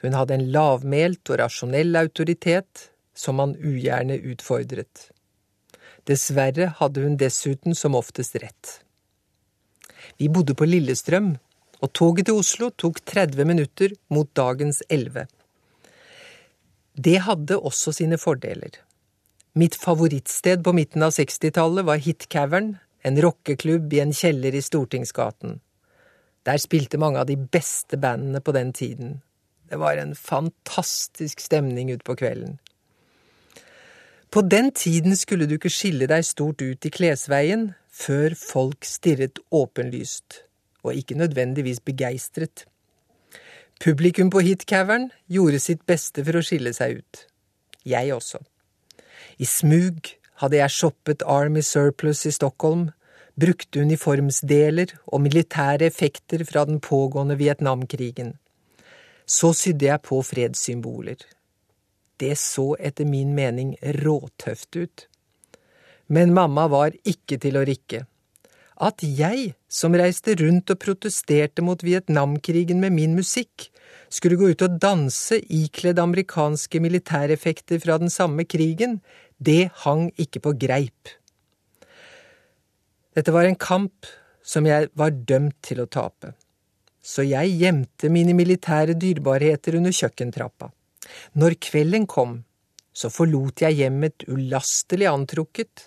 Hun 0.00 0.16
hadde 0.16 0.38
en 0.38 0.46
lavmælt 0.52 1.28
og 1.28 1.40
rasjonell 1.42 1.96
autoritet 2.00 2.88
som 3.16 3.36
man 3.40 3.52
ugjerne 3.60 4.16
utfordret. 4.32 5.10
Dessverre 6.08 6.70
hadde 6.78 7.02
hun 7.04 7.18
dessuten 7.20 7.76
som 7.76 7.96
oftest 7.98 8.36
rett. 8.40 8.78
Vi 10.16 10.28
bodde 10.32 10.54
på 10.56 10.68
Lillestrøm, 10.68 11.34
og 11.84 11.92
toget 11.92 12.30
til 12.30 12.40
Oslo 12.40 12.70
tok 12.72 13.02
30 13.04 13.44
minutter 13.44 13.92
mot 14.08 14.30
dagens 14.38 14.80
11. 14.88 15.26
Det 16.96 17.18
hadde 17.26 17.58
også 17.60 17.92
sine 17.92 18.16
fordeler. 18.16 18.78
Mitt 19.52 19.76
favorittsted 19.76 20.64
på 20.64 20.72
midten 20.76 21.04
av 21.04 21.12
60-tallet 21.16 21.84
var 21.88 22.00
Hitcavern, 22.00 22.76
en 23.04 23.20
rockeklubb 23.20 23.92
i 23.92 24.00
en 24.00 24.16
kjeller 24.16 24.56
i 24.56 24.64
Stortingsgaten. 24.64 25.58
Der 26.46 26.58
spilte 26.62 26.98
mange 26.98 27.18
av 27.18 27.26
de 27.26 27.36
beste 27.36 27.98
bandene 27.98 28.40
på 28.40 28.54
den 28.54 28.72
tiden. 28.72 29.20
Det 29.70 29.80
var 29.82 29.98
en 29.98 30.14
fantastisk 30.14 31.40
stemning 31.42 31.90
utpå 31.90 32.14
kvelden. 32.14 32.58
På 34.30 34.40
den 34.42 34.70
tiden 34.70 35.16
skulle 35.16 35.46
du 35.46 35.56
ikke 35.56 35.72
skille 35.72 36.06
deg 36.10 36.24
stort 36.26 36.62
ut 36.62 36.86
i 36.86 36.92
klesveien 36.92 37.70
før 37.90 38.34
folk 38.38 38.84
stirret 38.84 39.40
åpenlyst, 39.50 40.42
og 40.82 40.94
ikke 40.94 41.18
nødvendigvis 41.18 41.80
begeistret. 41.80 42.66
Publikum 43.80 44.30
på 44.30 44.40
Hitcavern 44.40 45.10
gjorde 45.28 45.60
sitt 45.60 45.82
beste 45.86 46.24
for 46.24 46.38
å 46.38 46.44
skille 46.44 46.72
seg 46.76 47.00
ut. 47.00 47.22
Jeg 47.86 48.12
også. 48.14 48.38
I 49.38 49.44
smug 49.44 50.12
hadde 50.40 50.60
jeg 50.60 50.74
shoppet 50.74 51.24
Army 51.26 51.62
Surplus 51.64 52.26
i 52.26 52.32
Stockholm, 52.34 52.90
brukte 53.36 53.84
uniformsdeler 53.84 54.94
og 55.06 55.22
militære 55.26 55.90
effekter 55.90 56.44
fra 56.48 56.64
den 56.68 56.80
pågående 56.80 57.36
Vietnamkrigen. 57.36 58.34
Så 59.26 59.52
sydde 59.52 59.90
jeg 59.90 60.02
på 60.06 60.22
fredssymboler. 60.22 61.18
Det 62.20 62.36
så 62.40 62.74
etter 62.80 63.04
min 63.04 63.34
mening 63.36 63.74
råtøft 64.04 64.76
ut. 64.76 65.06
Men 66.08 66.32
mamma 66.32 66.68
var 66.72 66.94
ikke 67.04 67.36
til 67.42 67.58
å 67.58 67.64
rikke. 67.66 68.06
At 68.76 69.00
jeg, 69.02 69.54
som 69.68 69.96
reiste 69.96 70.36
rundt 70.40 70.70
og 70.72 70.80
protesterte 70.80 71.64
mot 71.64 71.82
Vietnamkrigen 71.82 72.80
med 72.80 72.92
min 72.92 73.16
musikk, 73.16 73.70
skulle 74.12 74.38
gå 74.38 74.52
ut 74.52 74.64
og 74.64 74.78
danse 74.80 75.40
ikledd 75.52 75.98
amerikanske 75.98 76.80
militæreffekter 76.80 77.80
fra 77.82 77.96
den 77.98 78.12
samme 78.12 78.44
krigen, 78.44 79.00
det 79.38 79.72
hang 79.84 80.10
ikke 80.20 80.44
på 80.44 80.54
greip. 80.60 81.16
Dette 83.16 83.32
var 83.32 83.48
en 83.48 83.56
kamp 83.56 84.04
som 84.44 84.66
jeg 84.68 84.90
var 84.92 85.14
dømt 85.28 85.56
til 85.64 85.80
å 85.80 85.88
tape, 85.88 86.34
så 87.00 87.24
jeg 87.24 87.54
gjemte 87.62 88.10
mine 88.12 88.34
militære 88.36 88.92
dyrebarheter 89.00 89.78
under 89.78 89.94
kjøkkentrappa. 89.96 90.68
Når 91.40 91.56
kvelden 91.64 92.04
kom, 92.10 92.42
så 92.92 93.08
forlot 93.12 93.62
jeg 93.64 93.78
hjemmet 93.78 94.26
ulastelig 94.28 95.08
antrukket, 95.08 95.86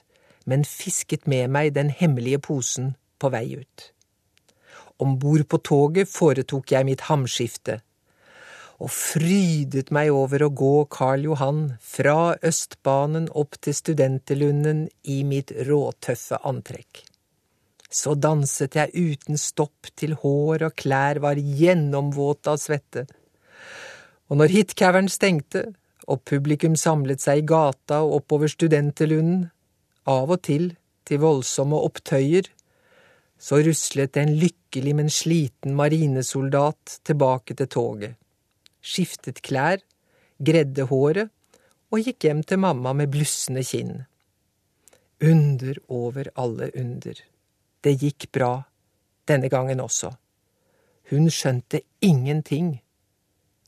men 0.50 0.66
fisket 0.66 1.28
med 1.30 1.52
meg 1.54 1.76
den 1.78 1.92
hemmelige 1.94 2.42
posen 2.50 2.96
på 3.22 3.30
vei 3.34 3.46
ut. 3.60 3.86
Om 4.98 5.20
bord 5.22 5.46
på 5.52 5.60
toget 5.70 6.10
foretok 6.10 6.74
jeg 6.74 6.88
mitt 6.88 7.06
hamskifte, 7.12 7.78
og 8.80 8.90
frydet 8.96 9.92
meg 9.94 10.10
over 10.16 10.46
å 10.46 10.50
gå 10.56 10.74
Karl 10.90 11.28
Johan 11.28 11.62
fra 11.84 12.34
Østbanen 12.42 13.28
opp 13.38 13.60
til 13.60 13.76
Studenterlunden 13.76 14.86
i 15.04 15.22
mitt 15.28 15.52
råtøffe 15.68 16.40
antrekk. 16.48 17.09
Så 17.90 18.14
danset 18.16 18.78
jeg 18.78 18.94
uten 18.94 19.40
stopp 19.42 19.90
til 19.98 20.14
hår 20.22 20.68
og 20.68 20.76
klær 20.78 21.22
var 21.24 21.42
gjennomvåte 21.42 22.54
av 22.54 22.62
svette. 22.62 23.08
Og 24.30 24.38
når 24.38 24.54
hitcavern 24.54 25.10
stengte 25.10 25.66
og 26.10 26.22
publikum 26.30 26.78
samlet 26.78 27.22
seg 27.24 27.42
i 27.42 27.48
gata 27.50 28.04
og 28.06 28.22
oppover 28.22 28.52
Studenterlunden, 28.52 29.50
av 30.10 30.30
og 30.30 30.42
til 30.46 30.72
til 31.10 31.22
voldsomme 31.22 31.78
opptøyer, 31.90 32.46
så 33.40 33.58
ruslet 33.66 34.18
en 34.20 34.36
lykkelig, 34.38 34.94
men 34.94 35.10
sliten 35.10 35.74
marinesoldat 35.78 37.00
tilbake 37.08 37.56
til 37.58 37.70
toget 37.74 38.20
skiftet 38.82 39.42
klær, 39.46 39.82
gredde 40.40 40.88
håret 40.90 41.32
og 41.90 42.06
gikk 42.06 42.28
hjem 42.28 42.44
til 42.48 42.62
mamma 42.62 42.94
med 42.96 43.12
blussende 43.14 43.64
kinn. 43.66 44.06
Under 45.20 45.80
over 45.90 46.30
alle 46.40 46.70
under. 46.80 47.18
Det 47.84 47.96
gikk 47.96 48.28
bra, 48.36 48.64
denne 49.28 49.50
gangen 49.52 49.80
også. 49.80 50.12
Hun 51.10 51.30
skjønte 51.32 51.82
ingenting, 52.04 52.82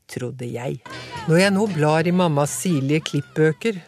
trodde 0.08 0.46
jeg. 0.52 0.82
Når 1.28 1.40
jeg 1.40 1.54
nå 1.54 1.66
blar 1.72 2.06
i 2.06 2.12
mammas 2.14 2.52
sirlige 2.60 3.00
klippbøker, 3.08 3.80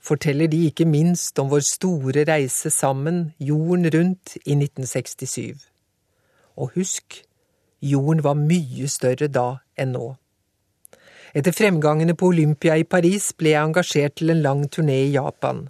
forteller 0.00 0.50
de 0.50 0.64
ikke 0.68 0.88
minst 0.88 1.38
om 1.38 1.50
vår 1.52 1.62
store 1.68 2.24
reise 2.28 2.72
sammen 2.74 3.30
jorden 3.38 3.86
rundt 3.94 4.36
i 4.42 4.56
1967. 4.56 5.68
Og 6.56 6.72
husk, 6.74 7.22
jorden 7.80 8.24
var 8.24 8.36
mye 8.40 8.88
større 8.90 9.30
da 9.30 9.60
enn 9.78 9.94
nå. 9.94 10.06
Etter 11.30 11.54
fremgangene 11.54 12.16
på 12.18 12.32
Olympia 12.32 12.74
i 12.80 12.84
Paris 12.84 13.30
ble 13.38 13.54
jeg 13.54 13.68
engasjert 13.68 14.18
til 14.18 14.34
en 14.34 14.42
lang 14.42 14.64
turné 14.66 15.04
i 15.06 15.12
Japan. 15.14 15.68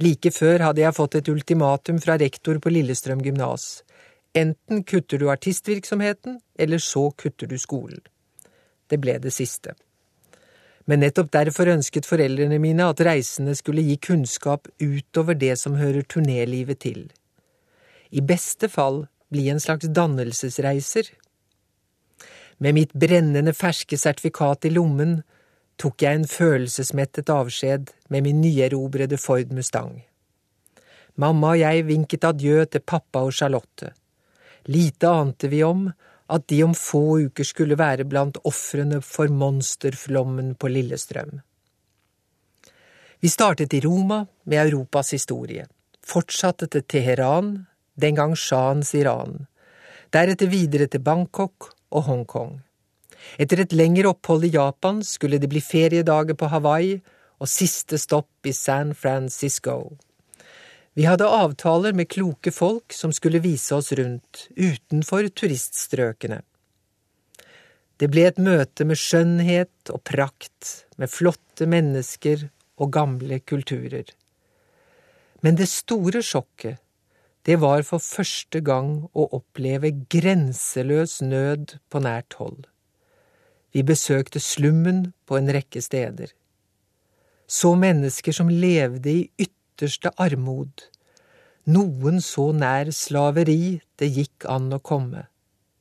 Like 0.00 0.32
før 0.32 0.62
hadde 0.64 0.80
jeg 0.80 0.96
fått 0.96 1.18
et 1.18 1.28
ultimatum 1.28 1.98
fra 2.00 2.16
rektor 2.20 2.56
på 2.62 2.72
Lillestrøm 2.72 3.20
gymnas. 3.24 3.82
Enten 4.32 4.84
kutter 4.84 5.20
du 5.20 5.28
artistvirksomheten, 5.28 6.38
eller 6.58 6.78
så 6.78 7.10
kutter 7.10 7.50
du 7.50 7.58
skolen. 7.58 8.00
Det 8.88 9.00
ble 9.00 9.18
det 9.18 9.32
siste. 9.34 9.74
men 10.90 11.04
nettopp 11.04 11.28
derfor 11.30 11.68
ønsket 11.70 12.06
foreldrene 12.08 12.56
mine 12.58 12.86
at 12.90 13.00
reisene 13.06 13.52
skulle 13.54 13.84
gi 13.86 13.94
kunnskap 14.02 14.66
utover 14.82 15.36
det 15.38 15.52
som 15.60 15.76
hører 15.78 16.02
turnélivet 16.02 16.80
til. 16.82 17.04
I 18.10 18.20
beste 18.20 18.66
fall 18.68 19.04
bli 19.30 19.48
en 19.52 19.62
slags 19.62 19.86
dannelsesreiser. 19.86 21.12
Med 22.58 22.74
mitt 22.74 22.92
brennende 22.92 23.54
ferske 23.54 23.98
sertifikat 24.00 24.66
i 24.66 24.72
lommen 24.74 25.20
tok 25.80 26.02
jeg 26.04 26.18
en 26.18 26.28
følelsesmettet 26.28 27.30
avskjed 27.32 27.90
med 28.12 28.26
min 28.26 28.40
nyerobrede 28.42 29.16
Ford 29.20 29.52
Mustang. 29.56 30.02
Mamma 31.16 31.54
og 31.54 31.60
jeg 31.60 31.86
vinket 31.88 32.26
adjø 32.28 32.64
til 32.68 32.84
pappa 32.84 33.24
og 33.24 33.32
Charlotte. 33.32 33.92
Lite 34.68 35.08
ante 35.08 35.48
vi 35.48 35.62
om 35.64 35.88
at 36.30 36.46
de 36.52 36.60
om 36.62 36.74
få 36.76 37.02
uker 37.26 37.46
skulle 37.48 37.78
være 37.80 38.06
blant 38.08 38.38
ofrene 38.46 39.00
for 39.02 39.32
monsterflommen 39.32 40.54
på 40.54 40.68
Lillestrøm. 40.68 41.40
Vi 43.20 43.28
startet 43.28 43.74
i 43.74 43.80
Roma 43.84 44.22
med 44.44 44.62
Europas 44.62 45.10
historie, 45.16 45.66
fortsatte 46.06 46.70
til 46.70 46.86
Teheran, 46.88 47.66
den 48.00 48.16
gang 48.16 48.36
shahens 48.36 48.94
Iran, 48.94 49.46
deretter 50.12 50.48
videre 50.48 50.86
til 50.86 51.02
Bangkok 51.04 51.72
og 51.90 52.06
Hongkong. 52.06 52.60
Etter 53.38 53.64
et 53.64 53.74
lengre 53.76 54.10
opphold 54.12 54.46
i 54.48 54.54
Japan 54.54 55.02
skulle 55.06 55.40
det 55.40 55.50
bli 55.52 55.62
feriedager 55.64 56.38
på 56.38 56.50
Hawaii 56.52 56.98
og 57.40 57.48
siste 57.48 57.98
stopp 58.00 58.46
i 58.46 58.52
San 58.56 58.94
Francisco. 58.94 59.96
Vi 60.98 61.06
hadde 61.06 61.28
avtaler 61.30 61.94
med 61.96 62.10
kloke 62.10 62.52
folk 62.52 62.92
som 62.92 63.12
skulle 63.14 63.42
vise 63.44 63.76
oss 63.76 63.92
rundt, 63.96 64.48
utenfor 64.56 65.28
turiststrøkene. 65.32 66.40
Det 68.00 68.08
ble 68.08 68.24
et 68.26 68.40
møte 68.40 68.86
med 68.88 68.98
skjønnhet 68.98 69.92
og 69.92 70.02
prakt, 70.08 70.86
med 70.96 71.12
flotte 71.12 71.68
mennesker 71.68 72.48
og 72.80 72.92
gamle 72.96 73.38
kulturer. 73.44 74.08
Men 75.44 75.56
det 75.60 75.68
store 75.72 76.22
sjokket, 76.24 76.80
det 77.48 77.56
var 77.60 77.84
for 77.88 78.02
første 78.04 78.60
gang 78.64 79.06
å 79.16 79.28
oppleve 79.36 79.92
grenseløs 80.12 81.20
nød 81.24 81.78
på 81.88 82.02
nært 82.04 82.36
hold. 82.40 82.66
Vi 83.70 83.82
besøkte 83.86 84.42
slummen 84.42 85.12
på 85.26 85.38
en 85.38 85.50
rekke 85.54 85.82
steder. 85.82 86.32
Så 87.50 87.74
mennesker 87.78 88.34
som 88.34 88.50
levde 88.50 89.10
i 89.10 89.28
ytterste 89.38 90.12
armod, 90.18 90.86
noen 91.70 92.20
så 92.24 92.50
nær 92.56 92.90
slaveri 92.94 93.80
det 94.00 94.08
gikk 94.14 94.46
an 94.50 94.70
å 94.74 94.80
komme, 94.82 95.26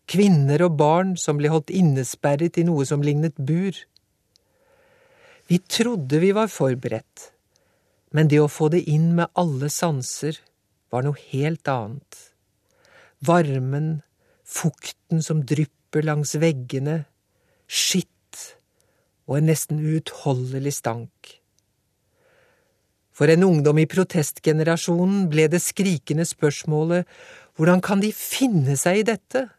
kvinner 0.09 0.65
og 0.65 0.77
barn 0.81 1.15
som 1.17 1.37
ble 1.39 1.51
holdt 1.53 1.73
innesperret 1.73 2.57
i 2.57 2.65
noe 2.67 2.85
som 2.89 3.05
lignet 3.05 3.37
bur. 3.37 3.77
Vi 5.49 5.57
trodde 5.65 6.21
vi 6.21 6.33
var 6.35 6.49
forberedt, 6.53 7.31
men 8.13 8.29
det 8.29 8.41
å 8.41 8.49
få 8.49 8.69
det 8.73 8.83
inn 8.89 9.13
med 9.17 9.31
alle 9.37 9.69
sanser 9.73 10.37
var 10.93 11.05
noe 11.05 11.17
helt 11.31 11.69
annet. 11.69 12.19
Varmen, 13.25 14.01
fukten 14.45 15.21
som 15.25 15.41
drypper 15.45 16.05
langs 16.05 16.35
veggene, 16.41 17.03
skitt 17.69 18.55
og 19.29 19.37
en 19.37 19.51
nesten 19.51 19.77
uutholdelig 19.77 20.73
stank. 20.79 21.35
For 23.13 23.29
en 23.29 23.45
ungdom 23.45 23.81
i 23.81 23.87
protestgenerasjonen 23.89 25.27
ble 25.29 25.49
det 25.51 25.61
skrikende 25.61 26.25
spørsmålet 26.25 27.07
hvordan 27.59 27.81
kan 27.83 28.01
de 28.01 28.13
finne 28.15 28.77
seg 28.79 29.01
i 29.01 29.07
dette? 29.11 29.49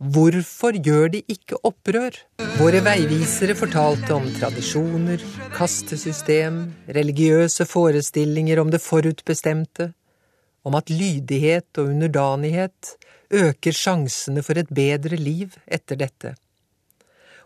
Hvorfor 0.00 0.78
gjør 0.80 1.10
de 1.12 1.20
ikke 1.28 1.58
opprør? 1.68 2.16
Våre 2.56 2.80
veivisere 2.80 3.52
fortalte 3.52 4.16
om 4.16 4.24
tradisjoner, 4.38 5.20
kastesystem, 5.52 6.62
religiøse 6.88 7.68
forestillinger 7.68 8.62
om 8.62 8.72
det 8.72 8.80
forutbestemte, 8.80 9.90
om 10.64 10.76
at 10.80 10.88
lydighet 10.88 11.68
og 11.76 11.92
underdanighet 11.92 12.94
øker 13.30 13.76
sjansene 13.76 14.40
for 14.42 14.56
et 14.60 14.72
bedre 14.72 15.20
liv 15.20 15.60
etter 15.68 16.00
dette 16.00 16.38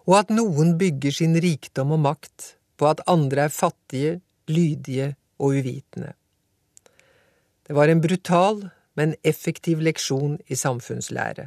og 0.04 0.18
at 0.18 0.32
noen 0.34 0.74
bygger 0.80 1.14
sin 1.16 1.36
rikdom 1.40 1.94
og 1.96 2.02
makt 2.04 2.54
på 2.76 2.88
at 2.90 3.02
andre 3.10 3.46
er 3.46 3.54
fattige, 3.54 4.20
lydige 4.48 5.14
og 5.38 5.56
uvitende. 5.56 6.12
Det 7.64 7.76
var 7.76 7.88
en 7.88 8.02
brutal, 8.04 8.66
men 8.94 9.14
effektiv 9.24 9.80
leksjon 9.80 10.36
i 10.46 10.56
samfunnslære. 10.58 11.46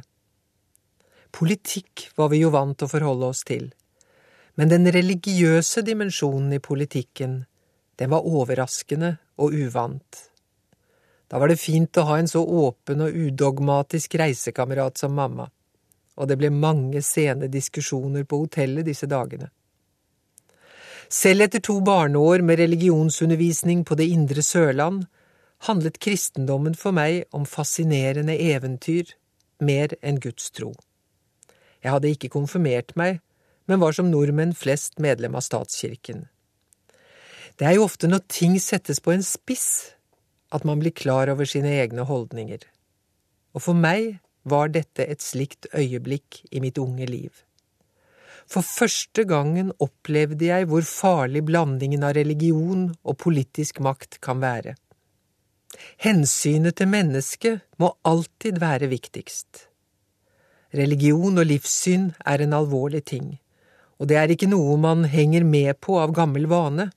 Politikk 1.30 2.08
var 2.16 2.32
vi 2.32 2.42
jo 2.42 2.50
vant 2.50 2.78
til 2.78 2.88
å 2.88 2.92
forholde 2.92 3.28
oss 3.30 3.44
til, 3.46 3.68
men 4.58 4.72
den 4.72 4.90
religiøse 4.90 5.84
dimensjonen 5.86 6.56
i 6.56 6.62
politikken, 6.62 7.44
den 7.98 8.10
var 8.10 8.26
overraskende 8.26 9.14
og 9.38 9.54
uvant. 9.54 10.24
Da 11.30 11.38
var 11.38 11.52
det 11.52 11.60
fint 11.60 11.94
å 12.00 12.06
ha 12.08 12.18
en 12.18 12.30
så 12.30 12.42
åpen 12.42 13.04
og 13.04 13.14
udogmatisk 13.14 14.16
reisekamerat 14.18 14.98
som 14.98 15.14
mamma 15.14 15.46
og 16.18 16.28
det 16.28 16.38
ble 16.40 16.50
mange 16.50 17.02
sene 17.06 17.48
diskusjoner 17.50 18.26
på 18.26 18.42
hotellet 18.42 18.88
disse 18.88 19.06
dagene. 19.06 19.52
Selv 21.08 21.46
etter 21.46 21.62
to 21.64 21.78
barneår 21.80 22.42
med 22.44 22.58
religionsundervisning 22.60 23.84
på 23.88 23.96
det 23.96 24.10
indre 24.12 24.42
Sørland 24.44 25.06
handlet 25.64 26.00
kristendommen 26.04 26.76
for 26.78 26.94
meg 26.94 27.24
om 27.34 27.46
fascinerende 27.48 28.36
eventyr, 28.36 29.14
mer 29.58 29.94
enn 30.02 30.20
Guds 30.22 30.52
tro. 30.54 30.74
Jeg 31.82 31.94
hadde 31.94 32.12
ikke 32.12 32.30
konfirmert 32.34 32.94
meg, 32.98 33.22
men 33.66 33.80
var 33.80 33.96
som 33.96 34.10
nordmenn 34.10 34.54
flest 34.56 34.98
medlem 35.02 35.36
av 35.38 35.46
statskirken. 35.46 36.26
Det 37.58 37.66
er 37.66 37.78
jo 37.78 37.86
ofte 37.88 38.10
når 38.10 38.26
ting 38.30 38.54
settes 38.62 39.00
på 39.02 39.14
en 39.14 39.24
spiss 39.26 39.96
at 40.54 40.64
man 40.64 40.80
blir 40.80 40.94
klar 40.94 41.30
over 41.32 41.48
sine 41.48 41.72
egne 41.80 42.06
holdninger, 42.08 42.62
og 43.56 43.64
for 43.64 43.76
meg 43.76 44.20
var 44.50 44.72
dette 44.74 45.04
et 45.04 45.22
slikt 45.24 45.68
øyeblikk 45.74 46.42
i 46.50 46.62
mitt 46.64 46.78
unge 46.78 47.06
liv. 47.06 47.30
For 48.48 48.64
første 48.64 49.26
gangen 49.28 49.74
opplevde 49.82 50.48
jeg 50.48 50.68
hvor 50.70 50.84
farlig 50.88 51.44
blandingen 51.50 52.04
av 52.06 52.16
religion 52.16 52.88
og 53.04 53.18
politisk 53.20 53.82
makt 53.84 54.22
kan 54.24 54.40
være. 54.40 54.74
Hensynet 56.00 56.78
til 56.80 56.88
mennesket 56.88 57.60
må 57.78 57.92
alltid 58.08 58.60
være 58.62 58.88
viktigst. 58.88 59.66
Religion 60.72 61.40
og 61.40 61.48
livssyn 61.48 62.10
er 62.28 62.44
en 62.44 62.56
alvorlig 62.56 63.04
ting, 63.08 63.36
og 64.00 64.08
det 64.08 64.16
er 64.20 64.32
ikke 64.32 64.48
noe 64.48 64.76
man 64.80 65.04
henger 65.08 65.44
med 65.44 65.76
på 65.84 65.98
av 66.00 66.12
gammel 66.16 66.48
vane. 66.48 66.90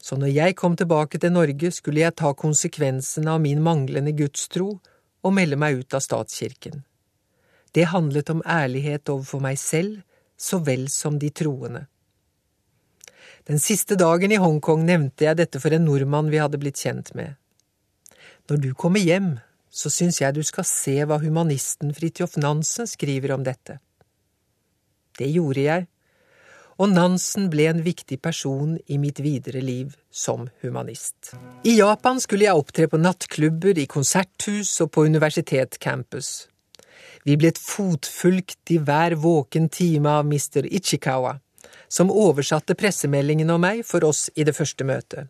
Så 0.00 0.16
når 0.16 0.32
jeg 0.32 0.56
kom 0.56 0.76
tilbake 0.78 1.18
til 1.20 1.32
Norge, 1.34 1.72
skulle 1.74 2.04
jeg 2.04 2.16
ta 2.16 2.32
konsekvensene 2.32 3.34
av 3.34 3.42
min 3.44 3.60
manglende 3.64 4.14
gudstro 4.16 4.78
og 5.24 5.34
melde 5.34 5.58
meg 5.60 5.80
ut 5.80 5.94
av 5.94 6.04
statskirken. 6.04 6.82
Det 7.74 7.90
handlet 7.92 8.30
om 8.32 8.42
ærlighet 8.46 9.10
overfor 9.12 9.42
meg 9.44 9.58
selv 9.60 10.00
så 10.38 10.60
vel 10.64 10.86
som 10.92 11.18
de 11.18 11.30
troende. 11.34 11.86
Den 13.48 13.58
siste 13.58 13.96
dagen 13.96 14.32
i 14.32 14.38
Hongkong 14.40 14.84
nevnte 14.86 15.24
jeg 15.24 15.38
dette 15.40 15.60
for 15.60 15.74
en 15.74 15.86
nordmann 15.88 16.30
vi 16.32 16.40
hadde 16.40 16.60
blitt 16.60 16.80
kjent 16.80 17.14
med. 17.16 17.36
Når 18.48 18.62
du 18.64 18.70
kommer 18.74 19.00
hjem, 19.00 19.38
så 19.68 19.90
syns 19.92 20.20
jeg 20.20 20.36
du 20.36 20.42
skal 20.46 20.66
se 20.68 20.96
hva 21.04 21.18
humanisten 21.22 21.92
Fridtjof 21.96 22.38
Nansen 22.40 22.88
skriver 22.88 23.34
om 23.34 23.44
dette. 23.44 23.78
Det 25.18 25.28
gjorde 25.32 25.64
jeg, 25.64 25.86
og 26.78 26.92
Nansen 26.92 27.48
ble 27.50 27.66
en 27.72 27.80
viktig 27.82 28.20
person 28.22 28.76
i 28.86 28.98
mitt 29.02 29.18
videre 29.24 29.60
liv 29.64 29.96
som 30.14 30.46
humanist. 30.62 31.32
I 31.66 31.74
Japan 31.80 32.20
skulle 32.22 32.46
jeg 32.46 32.60
opptre 32.60 32.86
på 32.90 33.00
nattklubber, 33.02 33.78
i 33.78 33.88
konserthus 33.90 34.76
og 34.84 34.92
på 34.94 35.08
universitetscampus. 35.10 36.30
Vi 37.26 37.34
ble 37.36 37.50
et 37.50 37.58
fotfulgt 37.58 38.70
i 38.70 38.78
hver 38.78 39.18
våken 39.18 39.66
time 39.74 40.12
av 40.20 40.28
Mr. 40.28 40.68
Ichikawa, 40.70 41.34
som 41.88 42.12
oversatte 42.14 42.78
pressemeldingen 42.78 43.50
om 43.50 43.60
meg 43.64 43.82
for 43.86 44.06
oss 44.06 44.28
i 44.38 44.46
det 44.46 44.54
første 44.54 44.86
møtet. 44.86 45.26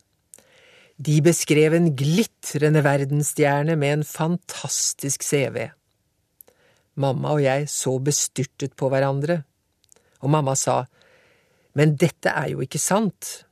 De 0.99 1.17
beskrev 1.23 1.77
en 1.77 1.93
glitrende 1.97 2.83
verdensstjerne 2.85 3.77
med 3.79 4.01
en 4.01 4.05
fantastisk 4.05 5.23
CV. 5.25 5.71
Mamma 6.99 7.37
og 7.37 7.43
jeg 7.45 7.69
så 7.71 7.95
bestyrtet 8.03 8.75
på 8.77 8.91
hverandre, 8.91 9.45
og 10.19 10.33
mamma 10.35 10.57
sa 10.59 10.83
men 11.79 11.95
dette 12.01 12.33
er 12.35 12.51
jo 12.53 12.65
ikke 12.65 12.81
sant. 12.83 13.45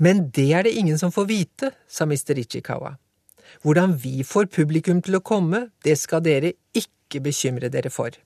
Men 0.00 0.28
det 0.34 0.48
er 0.56 0.64
det 0.64 0.76
ingen 0.80 0.98
som 0.98 1.12
får 1.14 1.28
vite, 1.28 1.70
sa 1.88 2.06
Mr. 2.08 2.38
Ichikawa. 2.40 2.96
Hvordan 3.62 3.96
vi 4.00 4.22
får 4.24 4.48
publikum 4.54 5.02
til 5.04 5.18
å 5.18 5.24
komme, 5.24 5.68
det 5.84 5.98
skal 6.00 6.22
dere 6.24 6.54
ikke 6.76 7.22
bekymre 7.24 7.70
dere 7.72 7.92
for. 7.92 8.16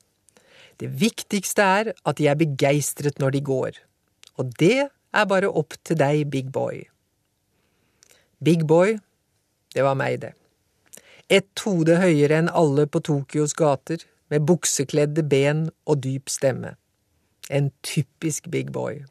Det 0.81 0.89
viktigste 1.01 1.63
er 1.63 1.93
at 1.95 2.19
de 2.19 2.29
er 2.31 2.39
begeistret 2.39 3.21
når 3.23 3.37
de 3.37 3.43
går, 3.47 3.79
og 4.41 4.55
det 4.59 4.89
er 4.89 5.27
bare 5.29 5.51
opp 5.51 5.77
til 5.85 5.99
deg, 6.01 6.25
big 6.33 6.51
boy. 6.53 6.85
Big 8.43 8.65
boy, 8.67 8.97
det 9.75 9.85
var 9.87 9.99
meg, 9.99 10.23
det. 10.25 10.33
Ett 11.33 11.63
hode 11.65 11.99
høyere 12.01 12.41
enn 12.43 12.51
alle 12.51 12.89
på 12.91 13.03
Tokyos 13.05 13.55
gater, 13.57 14.03
med 14.33 14.47
buksekledde 14.49 15.23
ben 15.29 15.67
og 15.85 16.01
dyp 16.07 16.33
stemme. 16.33 16.75
En 17.53 17.71
typisk 17.85 18.49
big 18.49 18.71
boy. 18.73 19.03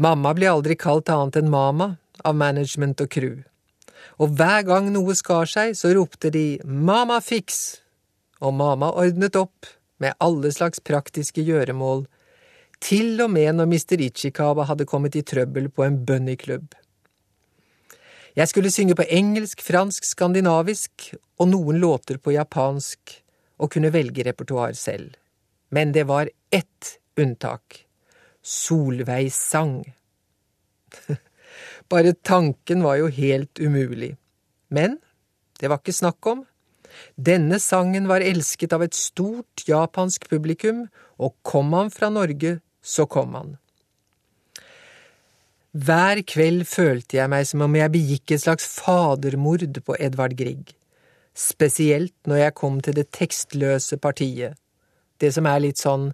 Mamma 0.00 0.32
blir 0.34 0.54
aldri 0.54 0.76
kalt 0.78 1.10
annet 1.12 1.36
enn 1.36 1.50
mama 1.52 1.96
av 2.24 2.36
management 2.38 3.02
og 3.04 3.10
crew, 3.12 3.34
og 4.16 4.32
hver 4.38 4.64
gang 4.66 4.88
noe 4.94 5.14
skar 5.18 5.50
seg, 5.50 5.74
så 5.76 5.90
ropte 5.94 6.30
de 6.34 6.60
Mama 6.64 7.18
fiks, 7.22 7.82
og 8.40 8.54
mamma 8.56 8.92
ordnet 8.94 9.36
opp 9.36 9.68
med 9.98 10.16
alle 10.22 10.52
slags 10.54 10.80
praktiske 10.80 11.42
gjøremål, 11.42 12.06
til 12.80 13.18
og 13.24 13.32
med 13.34 13.58
når 13.58 13.68
Mr. 13.72 14.00
Ichikawa 14.06 14.68
hadde 14.70 14.86
kommet 14.86 15.18
i 15.18 15.24
trøbbel 15.26 15.66
på 15.74 15.84
en 15.84 15.98
bunnyklubb. 16.06 16.76
Jeg 18.38 18.48
skulle 18.48 18.70
synge 18.70 18.94
på 18.94 19.06
engelsk, 19.10 19.64
fransk, 19.66 20.06
skandinavisk 20.06 21.08
og 21.42 21.48
noen 21.50 21.80
låter 21.82 22.22
på 22.22 22.36
japansk, 22.38 23.18
og 23.58 23.72
kunne 23.74 23.90
velge 23.90 24.22
repertoar 24.22 24.78
selv. 24.78 25.16
Men 25.68 25.92
det 25.92 26.04
var 26.08 26.30
ett 26.50 26.98
unntak. 27.16 27.84
Solveig 28.42 29.32
sang. 29.32 29.82
Bare 31.88 32.12
tanken 32.12 32.82
var 32.82 32.96
jo 33.00 33.08
helt 33.12 33.60
umulig. 33.60 34.16
Men 34.68 34.98
det 35.60 35.68
var 35.68 35.80
ikke 35.80 35.96
snakk 35.96 36.26
om. 36.30 36.44
Denne 37.14 37.58
sangen 37.60 38.08
var 38.08 38.24
elsket 38.24 38.72
av 38.72 38.82
et 38.86 38.96
stort 38.96 39.64
japansk 39.68 40.28
publikum, 40.30 40.86
og 41.18 41.34
kom 41.42 41.72
han 41.76 41.90
fra 41.92 42.10
Norge, 42.12 42.58
så 42.82 43.06
kom 43.10 43.34
han. 43.36 43.56
Hver 45.78 46.22
kveld 46.26 46.64
følte 46.66 47.18
jeg 47.18 47.30
meg 47.30 47.44
som 47.46 47.62
om 47.66 47.74
jeg 47.76 47.92
begikk 47.92 48.32
et 48.32 48.42
slags 48.42 48.66
fadermord 48.78 49.66
på 49.84 49.96
Edvard 50.00 50.34
Grieg, 50.38 50.72
spesielt 51.36 52.16
når 52.26 52.42
jeg 52.42 52.56
kom 52.56 52.80
til 52.82 52.96
det 52.96 53.10
tekstløse 53.14 53.98
partiet, 54.00 54.56
det 55.22 55.32
som 55.34 55.46
er 55.50 55.62
litt 55.64 55.80
sånn 55.80 56.10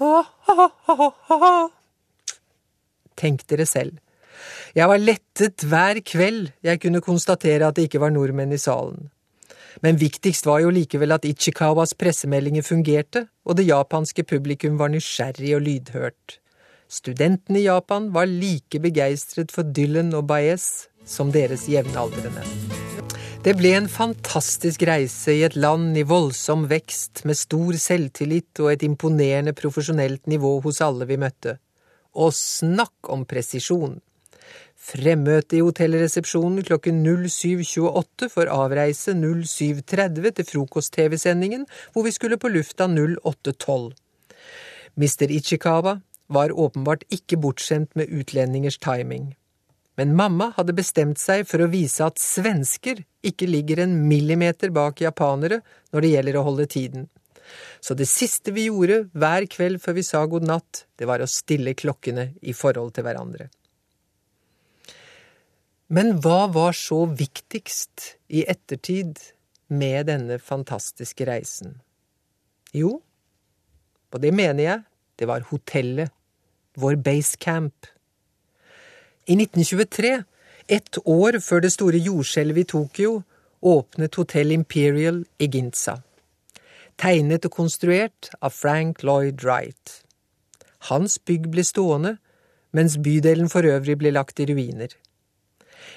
ha-ha-ha-ha-ha. 0.00 1.68
Tenk 3.14 3.44
dere 3.50 3.66
selv. 3.68 4.00
Jeg 4.74 4.90
var 4.90 4.98
lettet 4.98 5.64
hver 5.70 6.00
kveld 6.02 6.50
jeg 6.66 6.80
kunne 6.82 7.02
konstatere 7.04 7.68
at 7.68 7.78
det 7.78 7.86
ikke 7.88 8.02
var 8.02 8.14
nordmenn 8.14 8.54
i 8.54 8.60
salen. 8.60 9.10
Men 9.82 9.98
viktigst 9.98 10.46
var 10.46 10.62
jo 10.62 10.72
likevel 10.74 11.14
at 11.14 11.26
Ichikawas 11.26 11.94
pressemeldinger 11.98 12.66
fungerte, 12.66 13.26
og 13.46 13.58
det 13.58 13.66
japanske 13.68 14.24
publikum 14.26 14.78
var 14.78 14.92
nysgjerrig 14.94 15.54
og 15.56 15.64
lydhørt. 15.66 16.38
Studentene 16.90 17.62
i 17.62 17.66
Japan 17.66 18.12
var 18.14 18.30
like 18.30 18.78
begeistret 18.82 19.54
for 19.54 19.66
Dylan 19.66 20.14
og 20.14 20.28
Baez 20.30 20.86
som 21.04 21.32
deres 21.34 21.68
jevnaldrende. 21.68 22.93
Det 23.44 23.52
ble 23.58 23.74
en 23.76 23.90
fantastisk 23.92 24.86
reise 24.88 25.34
i 25.36 25.42
et 25.44 25.52
land 25.60 25.98
i 26.00 26.04
voldsom 26.08 26.62
vekst, 26.70 27.26
med 27.28 27.36
stor 27.36 27.76
selvtillit 27.76 28.62
og 28.64 28.70
et 28.70 28.84
imponerende 28.86 29.52
profesjonelt 29.52 30.24
nivå 30.32 30.54
hos 30.64 30.80
alle 30.86 31.04
vi 31.10 31.18
møtte. 31.20 31.58
Og 32.16 32.32
snakk 32.32 33.10
om 33.12 33.26
presisjon! 33.28 33.98
Fremmøte 34.80 35.58
i 35.58 35.60
hotellresepsjonen 35.60 36.64
klokken 36.64 37.04
07.28 37.04 38.30
for 38.32 38.48
avreise 38.48 39.12
07.30 39.12 40.32
til 40.40 40.50
frokost-TV-sendingen, 40.54 41.68
hvor 41.92 42.08
vi 42.08 42.16
skulle 42.16 42.40
på 42.40 42.48
lufta 42.48 42.88
08.12. 42.88 43.92
Mr. 44.96 45.28
Ichikawa 45.28 45.98
var 46.32 46.56
åpenbart 46.56 47.04
ikke 47.12 47.42
bortskjemt 47.44 47.92
med 47.92 48.08
utlendingers 48.08 48.80
timing. 48.80 49.34
Men 49.94 50.16
mamma 50.18 50.50
hadde 50.56 50.74
bestemt 50.74 51.20
seg 51.22 51.44
for 51.46 51.62
å 51.62 51.70
vise 51.70 52.02
at 52.06 52.18
svensker 52.18 53.04
ikke 53.24 53.46
ligger 53.46 53.84
en 53.84 53.94
millimeter 54.08 54.72
bak 54.74 55.04
japanere 55.04 55.60
når 55.94 56.04
det 56.04 56.12
gjelder 56.14 56.38
å 56.38 56.46
holde 56.48 56.66
tiden. 56.70 57.06
Så 57.80 57.94
det 57.94 58.08
siste 58.10 58.54
vi 58.56 58.66
gjorde 58.66 59.04
hver 59.12 59.46
kveld 59.50 59.82
før 59.82 59.98
vi 59.98 60.06
sa 60.06 60.24
god 60.26 60.46
natt, 60.48 60.84
det 60.98 61.06
var 61.06 61.22
å 61.22 61.30
stille 61.30 61.76
klokkene 61.78 62.32
i 62.42 62.56
forhold 62.56 62.96
til 62.96 63.06
hverandre. 63.06 63.50
Men 65.94 66.16
hva 66.24 66.46
var 66.50 66.74
så 66.74 67.04
viktigst 67.06 68.14
i 68.34 68.42
ettertid 68.50 69.20
med 69.68 70.08
denne 70.08 70.40
fantastiske 70.42 71.26
reisen? 71.28 71.76
Jo, 72.74 72.96
og 74.14 74.22
det 74.22 74.30
mener 74.34 74.62
jeg, 74.62 74.82
det 75.18 75.26
var 75.30 75.44
hotellet, 75.50 76.10
vår 76.78 76.96
basecamp. 77.02 77.86
I 79.24 79.32
1923, 79.32 80.22
ett 80.68 80.98
år 81.08 81.38
før 81.40 81.62
det 81.64 81.70
store 81.72 81.96
jordskjelvet 81.96 82.60
i 82.60 82.68
Tokyo, 82.68 83.22
åpnet 83.64 84.18
Hotell 84.20 84.50
Imperial 84.52 85.22
i 85.40 85.46
Ginza. 85.48 86.02
Tegnet 87.00 87.46
og 87.48 87.54
konstruert 87.56 88.28
av 88.44 88.52
Frank 88.52 89.00
Lloyd 89.00 89.40
Wright. 89.40 90.02
Hans 90.90 91.16
bygg 91.24 91.46
ble 91.54 91.64
stående, 91.64 92.18
mens 92.76 92.98
bydelen 93.00 93.48
for 93.48 93.64
øvrig 93.64 93.96
ble 94.02 94.12
lagt 94.12 94.42
i 94.44 94.48
ruiner. 94.50 94.92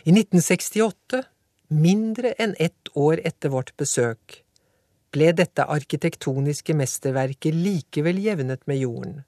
I 0.07 0.13
1968, 0.15 1.19
mindre 1.67 2.31
enn 2.39 2.55
ett 2.63 2.93
år 2.95 3.19
etter 3.27 3.51
vårt 3.51 3.73
besøk, 3.75 4.39
ble 5.11 5.33
dette 5.35 5.67
arkitektoniske 5.67 6.77
mesterverket 6.79 7.59
likevel 7.59 8.23
jevnet 8.23 8.63
med 8.71 8.79
jorden. 8.85 9.19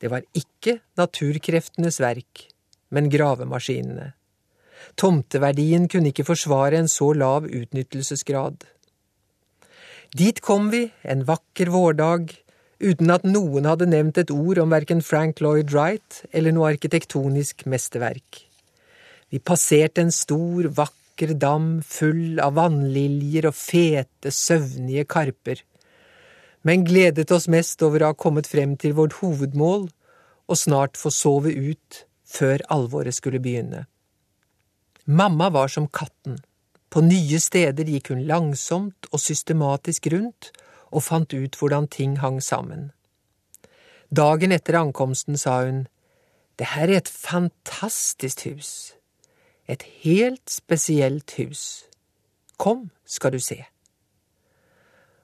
Det 0.00 0.08
var 0.08 0.24
ikke 0.32 0.78
naturkreftenes 0.96 2.00
verk, 2.00 2.48
men 2.92 3.08
gravemaskinene. 3.12 4.12
Tomteverdien 5.00 5.88
kunne 5.88 6.12
ikke 6.12 6.26
forsvare 6.28 6.82
en 6.82 6.90
så 6.90 7.12
lav 7.16 7.46
utnyttelsesgrad. 7.48 8.66
Dit 10.12 10.42
kom 10.44 10.68
vi 10.72 10.84
en 11.08 11.24
vakker 11.24 11.72
vårdag, 11.72 12.34
uten 12.82 13.12
at 13.14 13.24
noen 13.24 13.68
hadde 13.68 13.88
nevnt 13.88 14.18
et 14.20 14.32
ord 14.34 14.60
om 14.60 14.72
verken 14.74 15.00
Frank 15.06 15.40
Lloyd 15.40 15.72
Wright 15.72 16.24
eller 16.34 16.52
noe 16.52 16.74
arkitektonisk 16.74 17.64
mesterverk. 17.70 18.42
Vi 19.32 19.40
passerte 19.40 20.02
en 20.02 20.12
stor, 20.12 20.68
vakker 20.76 21.32
dam 21.40 21.78
full 21.86 22.42
av 22.42 22.58
vannliljer 22.58 23.48
og 23.48 23.56
fete, 23.56 24.28
søvnige 24.34 25.06
karper, 25.08 25.62
men 26.62 26.84
gledet 26.84 27.30
oss 27.32 27.48
mest 27.50 27.80
over 27.82 28.02
å 28.02 28.12
ha 28.12 28.18
kommet 28.18 28.50
frem 28.50 28.76
til 28.76 28.92
vårt 28.98 29.16
hovedmål 29.22 29.88
og 29.88 30.58
snart 30.58 31.00
få 31.00 31.10
sove 31.14 31.54
ut 31.54 32.02
før 32.32 32.64
alvoret 32.72 33.14
skulle 33.14 33.42
begynne. 33.42 33.84
Mamma 35.04 35.50
var 35.50 35.68
som 35.68 35.88
katten. 35.88 36.38
På 36.92 37.00
nye 37.04 37.40
steder 37.40 37.88
gikk 37.88 38.12
hun 38.12 38.24
langsomt 38.28 39.08
og 39.10 39.20
systematisk 39.20 40.08
rundt 40.12 40.52
og 40.92 41.04
fant 41.06 41.32
ut 41.32 41.56
hvordan 41.56 41.88
ting 41.88 42.18
hang 42.20 42.40
sammen. 42.44 42.90
Dagen 44.12 44.52
etter 44.52 44.76
ankomsten 44.80 45.38
sa 45.40 45.62
hun, 45.64 45.86
Det 46.58 46.66
her 46.76 46.88
er 46.88 47.00
et 47.00 47.08
fantastisk 47.08 48.44
hus. 48.44 48.92
Et 49.66 49.82
helt 50.04 50.50
spesielt 50.50 51.32
hus. 51.38 51.84
Kom, 52.58 52.90
skal 53.06 53.32
du 53.32 53.40
se. 53.40 53.64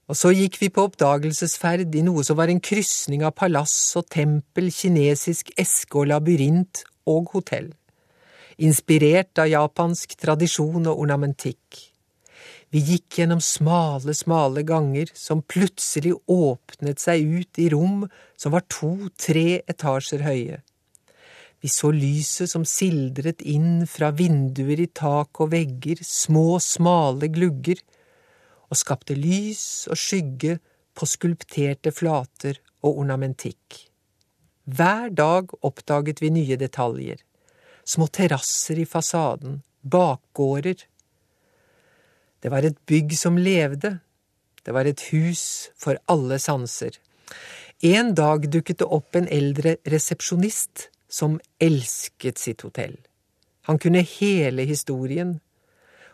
Og 0.09 0.17
så 0.17 0.33
gikk 0.33 0.57
vi 0.63 0.71
på 0.73 0.87
oppdagelsesferd 0.89 1.93
i 1.95 2.03
noe 2.03 2.25
som 2.25 2.39
var 2.41 2.49
en 2.49 2.63
krysning 2.65 3.27
av 3.29 3.35
palass 3.37 3.77
og 4.01 4.09
tempel, 4.09 4.71
kinesisk 4.73 5.53
eske 5.61 6.01
og 6.01 6.09
labyrint 6.09 6.81
og 7.09 7.33
hotell, 7.35 7.71
inspirert 8.59 9.39
av 9.39 9.51
japansk 9.51 10.17
tradisjon 10.21 10.89
og 10.91 11.05
ornamentikk. 11.05 11.85
Vi 12.69 12.83
gikk 12.85 13.21
gjennom 13.21 13.41
smale, 13.41 14.13
smale 14.13 14.63
ganger 14.69 15.09
som 15.17 15.41
plutselig 15.41 16.13
åpnet 16.29 17.01
seg 17.01 17.25
ut 17.25 17.61
i 17.63 17.71
rom 17.73 18.03
som 18.37 18.53
var 18.53 18.67
to–tre 18.69 19.63
etasjer 19.65 20.27
høye. 20.27 20.59
Vi 21.59 21.71
så 21.73 21.91
lyset 21.91 22.53
som 22.53 22.67
sildret 22.69 23.41
inn 23.43 23.87
fra 23.91 24.13
vinduer 24.15 24.79
i 24.85 24.91
tak 24.95 25.41
og 25.43 25.51
vegger, 25.57 26.05
små, 26.05 26.61
smale 26.63 27.33
glugger, 27.35 27.81
og 28.69 28.77
skapte 28.77 29.17
lys 29.17 29.89
og 29.91 29.99
skygge 29.99 30.59
på 30.95 31.09
skulpterte 31.09 31.91
flater 31.95 32.61
og 32.85 33.01
ornamentikk. 33.01 33.88
Hver 34.69 35.09
dag 35.17 35.49
oppdaget 35.65 36.21
vi 36.21 36.29
nye 36.29 36.57
detaljer, 36.61 37.23
små 37.89 38.05
terrasser 38.13 38.77
i 38.77 38.85
fasaden, 38.85 39.63
bakgårder. 39.81 40.83
Det 42.43 42.53
var 42.53 42.67
et 42.69 42.77
bygg 42.85 43.15
som 43.17 43.39
levde, 43.41 43.95
det 44.65 44.75
var 44.77 44.85
et 44.85 45.07
hus 45.09 45.71
for 45.73 45.97
alle 46.05 46.37
sanser. 46.37 46.99
En 47.81 48.13
dag 48.13 48.45
dukket 48.53 48.83
det 48.83 48.91
opp 48.93 49.17
en 49.17 49.31
eldre 49.33 49.79
resepsjonist 49.89 50.91
som 51.09 51.41
elsket 51.65 52.37
sitt 52.37 52.67
hotell. 52.67 52.99
Han 53.65 53.81
kunne 53.81 54.05
hele 54.05 54.69
historien, 54.69 55.39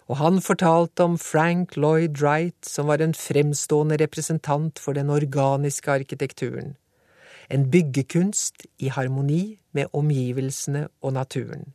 og 0.07 0.21
han 0.23 0.39
fortalte 0.45 1.03
om 1.03 1.19
Frank 1.19 1.75
Lloyd 1.75 2.23
Wright, 2.23 2.63
som 2.63 2.87
var 2.87 3.03
en 3.03 3.19
fremstående 3.19 3.99
representant 3.99 4.79
for 4.79 4.95
den 4.95 5.11
organiske 5.11 5.91
arkitekturen, 5.91 6.77
en 7.51 7.67
byggekunst 7.71 8.67
i 8.79 8.91
harmoni 8.93 9.59
med 9.73 9.91
omgivelsene 9.93 10.87
og 11.03 11.13
naturen, 11.17 11.73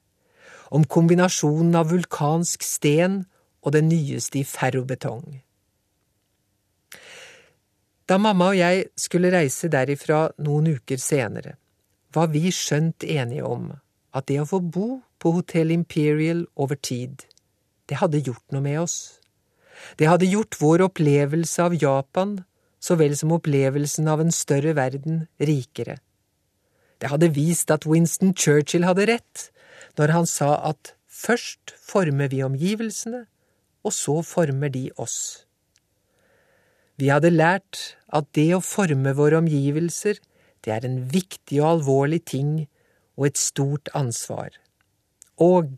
om 0.71 0.86
kombinasjonen 0.86 1.75
av 1.75 1.91
vulkansk 1.91 2.63
sten 2.65 3.23
og 3.62 3.75
det 3.75 3.84
nyeste 3.86 4.41
i 4.41 4.47
ferrobetong. 4.47 5.41
Da 8.10 8.17
mamma 8.17 8.51
og 8.53 8.58
jeg 8.58 8.88
skulle 8.97 9.29
reise 9.34 9.69
derifra 9.69 10.29
noen 10.41 10.71
uker 10.79 10.97
senere, 10.97 11.58
var 12.13 12.32
vi 12.34 12.49
skjønt 12.49 13.05
enige 13.05 13.45
om 13.45 13.69
at 14.17 14.25
det 14.32 14.39
å 14.41 14.47
få 14.49 14.62
bo 14.65 14.88
på 15.21 15.34
Hotell 15.36 15.69
Imperial 15.75 16.47
over 16.58 16.79
tid, 16.82 17.21
det 17.89 17.99
hadde 18.01 18.21
gjort 18.25 18.45
noe 18.53 18.65
med 18.65 18.79
oss. 18.82 18.97
Det 19.97 20.10
hadde 20.10 20.29
gjort 20.29 20.58
vår 20.60 20.88
opplevelse 20.89 21.62
av 21.63 21.75
Japan 21.77 22.39
så 22.80 22.96
vel 23.00 23.15
som 23.20 23.34
opplevelsen 23.36 24.08
av 24.08 24.24
en 24.24 24.32
større 24.34 24.76
verden 24.78 25.26
rikere. 25.39 26.00
Det 27.00 27.12
hadde 27.12 27.32
vist 27.36 27.72
at 27.72 27.88
Winston 27.88 28.34
Churchill 28.36 28.88
hadde 28.88 29.08
rett 29.12 29.50
når 30.00 30.15
han 30.15 30.28
sa 30.28 30.56
at 30.72 30.94
først 31.08 31.74
former 31.76 32.32
vi 32.32 32.42
omgivelsene, 32.44 33.26
og 33.84 33.96
så 33.96 34.20
former 34.24 34.72
de 34.72 34.89
oss. 35.00 35.46
Vi 37.00 37.08
hadde 37.08 37.32
lært 37.32 37.96
at 38.12 38.28
det 38.36 38.50
å 38.56 38.63
forme 38.63 39.13
våre 39.15 39.39
omgivelser, 39.39 40.20
det 40.63 40.74
er 40.76 40.88
en 40.88 41.00
viktig 41.12 41.62
og 41.62 41.70
alvorlig 41.78 42.26
ting 42.28 42.52
og 43.15 43.30
et 43.30 43.39
stort 43.39 43.92
ansvar. 43.96 44.52
Og 45.39 45.72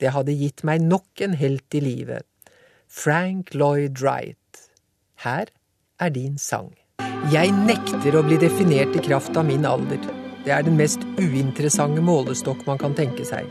det 0.00 0.14
hadde 0.16 0.36
gitt 0.36 0.64
meg 0.64 0.80
nok 0.84 1.20
en 1.24 1.36
helt 1.36 1.76
i 1.76 1.82
livet, 1.84 2.24
Frank 2.88 3.52
Lloyd 3.56 4.00
Wright. 4.00 4.38
Her 5.24 5.52
er 6.02 6.12
din 6.14 6.38
sang. 6.40 6.70
Jeg 7.32 7.52
nekter 7.54 8.16
å 8.18 8.24
bli 8.26 8.38
definert 8.42 8.96
i 8.98 9.02
kraft 9.04 9.36
av 9.38 9.46
min 9.46 9.66
alder. 9.68 10.00
Det 10.42 10.50
er 10.50 10.64
den 10.66 10.78
mest 10.78 11.04
uinteressante 11.20 12.02
målestokk 12.02 12.64
man 12.66 12.80
kan 12.80 12.96
tenke 12.98 13.26
seg. 13.26 13.46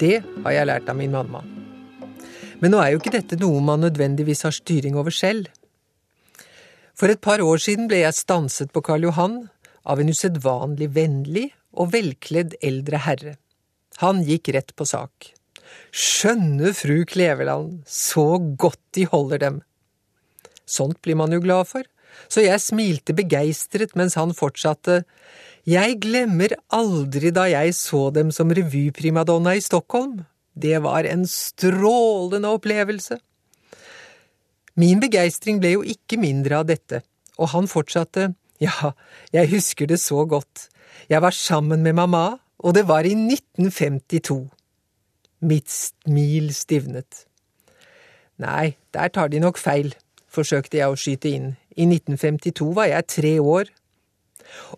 Det 0.00 0.22
har 0.44 0.56
jeg 0.56 0.68
lært 0.70 0.88
av 0.88 0.96
min 0.98 1.12
mamma. 1.12 1.42
Men 2.62 2.72
nå 2.72 2.80
er 2.80 2.94
jo 2.94 3.02
ikke 3.02 3.12
dette 3.14 3.36
noe 3.40 3.60
man 3.60 3.84
nødvendigvis 3.84 4.46
har 4.46 4.56
styring 4.56 4.96
over 4.96 5.12
selv. 5.12 5.50
For 6.96 7.10
et 7.10 7.20
par 7.20 7.42
år 7.44 7.60
siden 7.60 7.90
ble 7.90 8.00
jeg 8.04 8.16
stanset 8.16 8.72
på 8.72 8.82
Karl 8.86 9.04
Johan 9.08 9.36
av 9.84 10.00
en 10.00 10.10
usedvanlig 10.10 10.88
vennlig 10.96 11.48
og 11.74 11.92
velkledd 11.92 12.56
eldre 12.64 13.00
herre. 13.04 13.36
Han 14.00 14.22
gikk 14.26 14.54
rett 14.54 14.72
på 14.78 14.86
sak. 14.88 15.34
Skjønne 15.94 16.72
fru 16.74 17.02
Kleveland, 17.06 17.82
så 17.86 18.38
godt 18.38 18.80
de 18.96 19.06
holder 19.10 19.42
dem. 19.42 19.60
Sånt 20.66 21.00
blir 21.04 21.18
man 21.18 21.32
jo 21.34 21.42
glad 21.44 21.68
for, 21.68 21.84
så 22.28 22.44
jeg 22.44 22.62
smilte 22.62 23.14
begeistret 23.16 23.94
mens 23.98 24.16
han 24.18 24.34
fortsatte. 24.36 25.02
Jeg 25.68 25.98
glemmer 26.04 26.54
aldri 26.72 27.32
da 27.34 27.46
jeg 27.50 27.74
så 27.76 28.08
dem 28.14 28.30
som 28.34 28.52
revyprimadonna 28.52 29.56
i 29.56 29.64
Stockholm. 29.64 30.22
Det 30.54 30.76
var 30.84 31.08
en 31.08 31.24
strålende 31.26 32.52
opplevelse. 32.54 33.18
Min 34.78 35.00
begeistring 35.02 35.60
ble 35.62 35.76
jo 35.76 35.84
ikke 35.86 36.18
mindre 36.18 36.62
av 36.62 36.68
dette, 36.70 37.02
og 37.38 37.52
han 37.54 37.70
fortsatte. 37.70 38.32
Ja, 38.62 38.94
jeg 39.34 39.50
husker 39.54 39.90
det 39.90 40.00
så 40.02 40.24
godt. 40.26 40.68
Jeg 41.10 41.22
var 41.22 41.34
sammen 41.34 41.82
med 41.82 41.96
mamma, 41.98 42.38
og 42.58 42.74
det 42.74 42.86
var 42.88 43.06
i 43.06 43.14
1952. 43.14 44.48
Mitt 45.44 45.70
smil 45.70 46.50
stivnet. 46.54 47.26
Nei, 48.40 48.74
der 48.94 49.10
tar 49.14 49.30
de 49.30 49.42
nok 49.42 49.58
feil, 49.60 49.92
forsøkte 50.34 50.80
jeg 50.80 50.90
å 50.90 50.98
skyte 50.98 51.30
inn. 51.30 51.48
I 51.78 51.86
1952 51.86 52.70
var 52.76 52.90
jeg 52.90 53.10
tre 53.14 53.34
år. 53.40 53.70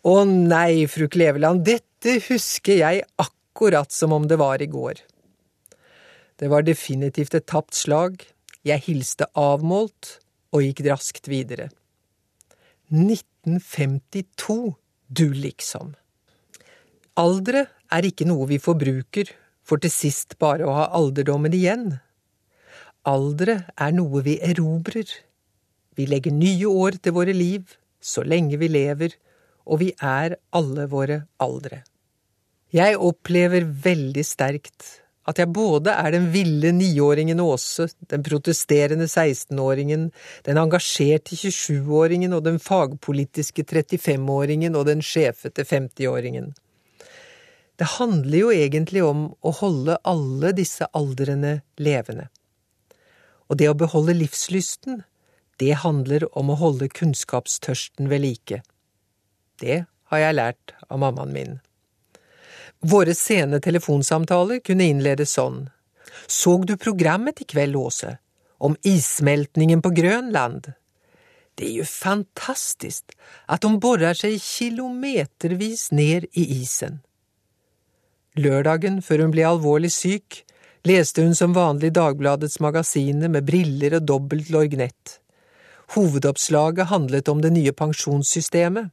Å 0.07 0.17
nei, 0.29 0.87
fru 0.91 1.09
Kleveland, 1.13 1.65
dette 1.67 2.19
husker 2.29 2.81
jeg 2.81 3.05
akkurat 3.21 3.93
som 3.93 4.15
om 4.17 4.29
det 4.29 4.39
var 4.41 4.63
i 4.63 4.71
går. 4.71 5.03
Det 6.37 6.49
var 6.53 6.67
definitivt 6.67 7.35
et 7.35 7.49
tapt 7.49 7.77
slag. 7.77 8.21
Jeg 8.67 8.85
hilste 8.89 9.29
avmålt 9.39 10.19
og 10.53 10.65
gikk 10.65 10.85
raskt 10.89 11.31
videre. 11.33 11.71
1952, 12.93 14.77
du 15.09 15.27
liksom. 15.33 15.95
Aldre 17.17 17.67
er 17.91 18.07
ikke 18.07 18.27
noe 18.29 18.47
vi 18.51 18.61
forbruker 18.61 19.33
for 19.67 19.81
til 19.83 19.93
sist 19.93 20.37
bare 20.43 20.67
å 20.67 20.75
ha 20.77 20.89
alderdommen 20.95 21.55
igjen. 21.57 21.97
Aldre 23.07 23.63
er 23.75 23.95
noe 23.97 24.23
vi 24.27 24.37
erobrer. 24.43 25.09
Vi 25.97 26.07
legger 26.09 26.35
nye 26.35 26.69
år 26.69 27.01
til 27.03 27.17
våre 27.17 27.35
liv 27.37 27.77
så 28.03 28.23
lenge 28.23 28.59
vi 28.61 28.69
lever, 28.71 29.17
og 29.67 29.81
vi 29.83 29.91
er 30.03 30.37
alle 30.55 30.87
våre 30.91 31.23
aldre. 31.43 31.83
Jeg 32.75 32.99
opplever 33.01 33.65
veldig 33.65 34.25
sterkt 34.27 34.87
at 35.27 35.41
jeg 35.41 35.51
både 35.51 35.91
er 35.91 36.13
den 36.15 36.29
ville 36.31 36.71
niåringen 36.75 37.41
Åse, 37.43 37.89
den 38.11 38.23
protesterende 38.27 39.09
16-åringen, 39.09 40.11
den 40.47 40.61
engasjerte 40.61 41.35
27-åringen 41.35 42.37
og 42.37 42.45
den 42.47 42.61
fagpolitiske 42.63 43.65
35-åringen 43.67 44.79
og 44.79 44.87
den 44.87 45.03
sjefete 45.03 45.67
50-åringen. 45.67 46.53
Det 47.77 47.91
handler 47.99 48.39
jo 48.39 48.53
egentlig 48.55 49.03
om 49.05 49.27
å 49.43 49.53
holde 49.59 49.99
alle 50.07 50.55
disse 50.57 50.87
aldrene 50.97 51.59
levende. 51.83 52.31
Og 53.51 53.59
det 53.59 53.69
å 53.71 53.79
beholde 53.79 54.15
livslysten, 54.17 55.03
det 55.57 55.79
handler 55.83 56.27
om 56.39 56.51
å 56.53 56.59
holde 56.61 56.89
kunnskapstørsten 56.93 58.11
ved 58.13 58.25
like. 58.25 58.61
Det 59.61 59.85
har 60.13 60.23
jeg 60.23 60.37
lært 60.37 60.75
av 60.89 61.01
mammaen 61.01 61.33
min. 61.33 61.55
Våre 62.85 63.15
sene 63.17 63.61
telefonsamtaler 63.65 64.61
kunne 64.65 64.87
innledes 64.91 65.33
sånn. 65.39 65.67
Såg 66.27 66.67
du 66.69 66.77
programmet 66.77 67.41
i 67.41 67.49
kveld, 67.49 67.77
Åse? 67.77 68.19
Om 68.59 68.77
issmeltningen 68.85 69.83
på 69.83 69.93
Grønland? 69.97 70.73
Det 71.57 71.71
er 71.71 71.79
jo 71.81 71.89
fantastisk 71.89 73.15
at 73.49 73.65
de 73.65 73.73
borer 73.81 74.17
seg 74.17 74.37
kilometervis 74.43 75.89
ned 75.97 76.29
i 76.37 76.45
isen. 76.61 77.01
Lørdagen, 78.37 79.01
før 79.01 79.25
hun 79.25 79.33
ble 79.33 79.47
alvorlig 79.49 79.91
syk, 79.95 80.43
leste 80.85 81.25
hun 81.25 81.33
som 81.35 81.57
vanlig 81.57 81.95
Dagbladets 81.97 82.61
magasiner 82.61 83.33
med 83.33 83.49
briller 83.49 83.97
og 83.97 84.05
dobbelt 84.11 84.53
lorgnett. 84.53 85.17
Hovedoppslaget 85.95 86.91
handlet 86.91 87.29
om 87.29 87.43
det 87.43 87.53
nye 87.55 87.73
pensjonssystemet. 87.73 88.91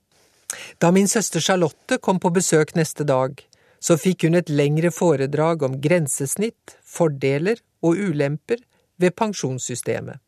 Da 0.77 0.91
min 0.91 1.08
søster 1.08 1.41
Charlotte 1.41 1.97
kom 1.97 2.19
på 2.21 2.29
besøk 2.29 2.75
neste 2.77 3.06
dag, 3.08 3.39
så 3.82 3.97
fikk 3.99 4.27
hun 4.27 4.38
et 4.38 4.51
lengre 4.53 4.91
foredrag 4.93 5.63
om 5.65 5.79
grensesnitt, 5.82 6.77
fordeler 6.86 7.58
og 7.84 7.97
ulemper 7.97 8.62
ved 9.01 9.15
pensjonssystemet. 9.17 10.21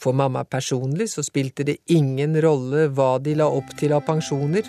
For 0.00 0.16
mamma 0.16 0.44
personlig 0.44 1.10
så 1.12 1.22
spilte 1.26 1.66
det 1.66 1.80
ingen 1.90 2.36
rolle 2.42 2.88
hva 2.94 3.16
de 3.22 3.34
la 3.38 3.50
opp 3.50 3.74
til 3.78 3.94
av 3.94 4.06
pensjoner, 4.06 4.66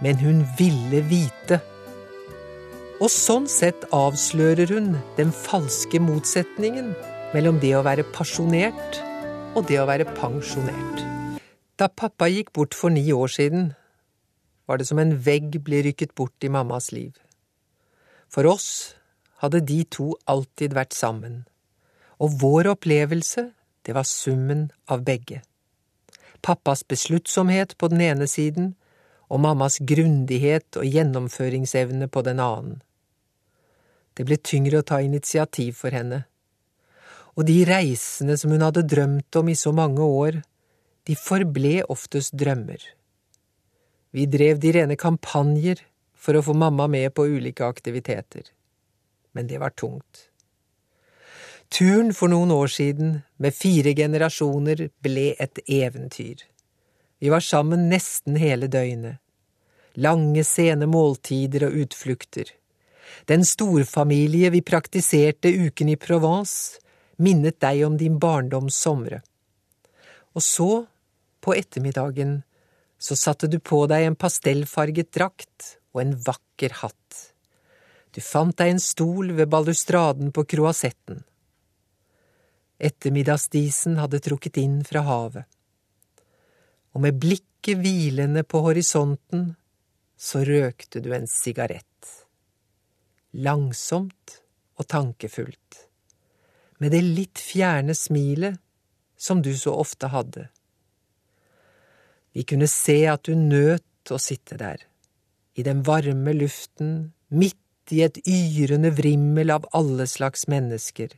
men 0.00 0.18
hun 0.20 0.42
ville 0.58 1.02
vite. 1.08 1.60
Og 3.00 3.08
sånn 3.12 3.46
sett 3.48 3.86
avslører 3.96 4.72
hun 4.74 4.94
den 5.16 5.32
falske 5.32 6.00
motsetningen 6.02 6.92
mellom 7.34 7.60
det 7.62 7.72
å 7.76 7.84
være 7.86 8.04
pasjonert 8.12 9.00
og 9.56 9.66
det 9.66 9.80
å 9.82 9.88
være 9.88 10.06
pensjonert. 10.14 11.02
Da 11.80 11.88
pappa 11.88 12.28
gikk 12.30 12.52
bort 12.54 12.76
for 12.76 12.92
ni 12.92 13.02
år 13.12 13.30
siden, 13.32 13.70
var 14.68 14.78
det 14.78 14.86
som 14.86 15.00
en 15.02 15.16
vegg 15.18 15.56
ble 15.66 15.82
rykket 15.88 16.14
bort 16.14 16.44
i 16.46 16.52
mammas 16.52 16.90
liv. 16.94 17.16
For 18.30 18.46
oss 18.46 18.94
hadde 19.42 19.64
de 19.66 19.82
to 19.90 20.12
alltid 20.30 20.76
vært 20.76 20.94
sammen, 20.94 21.42
og 22.22 22.36
vår 22.42 22.70
opplevelse, 22.76 23.48
det 23.82 23.96
var 23.96 24.06
summen 24.06 24.68
av 24.86 25.02
begge. 25.02 25.40
Pappas 26.44 26.84
besluttsomhet 26.86 27.74
på 27.80 27.88
den 27.90 28.04
ene 28.04 28.28
siden, 28.30 28.74
og 29.30 29.42
mammas 29.42 29.78
grundighet 29.86 30.78
og 30.78 30.86
gjennomføringsevne 30.86 32.06
på 32.10 32.22
den 32.26 32.40
annen. 32.42 32.80
Det 34.14 34.26
ble 34.26 34.38
tyngre 34.42 34.80
å 34.80 34.86
ta 34.86 35.00
initiativ 35.02 35.78
for 35.80 35.94
henne. 35.94 36.24
Og 37.38 37.46
de 37.46 37.60
reisene 37.68 38.36
som 38.38 38.52
hun 38.54 38.64
hadde 38.64 38.86
drømt 38.88 39.36
om 39.38 39.50
i 39.50 39.58
så 39.58 39.72
mange 39.74 40.02
år, 40.02 40.40
de 41.06 41.16
forble 41.16 41.84
oftest 41.92 42.34
drømmer. 42.38 42.80
Vi 44.10 44.26
drev 44.26 44.58
de 44.62 44.72
rene 44.74 44.96
kampanjer 44.98 45.84
for 46.18 46.36
å 46.36 46.42
få 46.44 46.54
mamma 46.58 46.88
med 46.90 47.14
på 47.14 47.28
ulike 47.30 47.64
aktiviteter. 47.64 48.50
Men 49.32 49.46
det 49.46 49.60
var 49.62 49.76
tungt. 49.78 50.26
Turen 51.70 52.10
for 52.16 52.32
noen 52.32 52.50
år 52.50 52.70
siden, 52.74 53.20
med 53.38 53.54
fire 53.54 53.94
generasjoner, 53.94 54.88
ble 54.98 55.30
et 55.38 55.60
eventyr. 55.70 56.42
Vi 57.22 57.30
var 57.30 57.44
sammen 57.46 57.86
nesten 57.92 58.38
hele 58.40 58.66
døgnet. 58.66 59.20
Lange, 59.94 60.42
sene 60.44 60.88
måltider 60.90 61.68
og 61.68 61.76
utflukter. 61.84 62.50
Den 63.30 63.44
storfamilie 63.46 64.50
vi 64.50 64.62
praktiserte 64.66 65.50
uken 65.50 65.92
i 65.94 65.98
Provence, 66.00 66.80
minnet 67.20 67.60
deg 67.62 67.84
om 67.86 67.96
din 68.00 68.18
barndoms 68.20 68.76
somre. 68.76 69.20
Og 70.34 70.44
så, 70.44 70.70
på 71.40 71.54
ettermiddagen, 71.56 72.40
så 73.00 73.16
satte 73.16 73.48
du 73.48 73.58
på 73.60 73.86
deg 73.90 74.06
en 74.06 74.18
pastellfarget 74.18 75.12
drakt 75.16 75.74
og 75.94 76.02
en 76.04 76.14
vakker 76.26 76.80
hatt. 76.82 77.18
Du 78.10 78.20
fant 78.24 78.56
deg 78.58 78.74
en 78.74 78.82
stol 78.82 79.32
ved 79.38 79.50
balustraden 79.52 80.32
på 80.34 80.44
kroasetten. 80.44 81.22
Ettermiddagsdisen 82.80 83.98
hadde 84.00 84.22
trukket 84.24 84.58
inn 84.60 84.80
fra 84.88 85.04
havet. 85.06 85.46
Og 86.96 87.04
med 87.04 87.18
blikket 87.22 87.78
hvilende 87.78 88.42
på 88.42 88.62
horisonten 88.64 89.50
så 90.20 90.42
røkte 90.44 91.02
du 91.04 91.12
en 91.14 91.28
sigarett. 91.30 91.86
langsomt 93.30 94.40
og 94.74 94.88
tankefullt, 94.90 95.76
med 96.80 96.94
det 96.96 97.02
litt 97.04 97.40
fjerne 97.40 97.94
smilet 97.96 98.56
som 99.20 99.42
du 99.44 99.52
så 99.56 99.74
ofte 99.76 100.08
hadde. 100.08 100.48
Vi 102.32 102.44
kunne 102.48 102.68
se 102.70 103.02
at 103.10 103.26
du 103.28 103.34
nøt 103.36 104.12
å 104.12 104.18
sitte 104.22 104.56
der, 104.60 104.80
i 105.54 105.64
den 105.66 105.82
varme 105.84 106.32
luften, 106.36 107.12
midt 107.28 107.92
i 107.92 108.00
et 108.06 108.20
yrende 108.24 108.92
vrimmel 108.96 109.52
av 109.52 109.66
alle 109.76 110.06
slags 110.08 110.46
mennesker, 110.48 111.12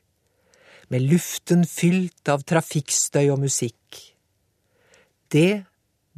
med 0.90 1.06
luften 1.08 1.62
fylt 1.68 2.28
av 2.32 2.42
trafikkstøy 2.48 3.28
og 3.32 3.44
musikk. 3.44 4.00
Det 5.32 5.62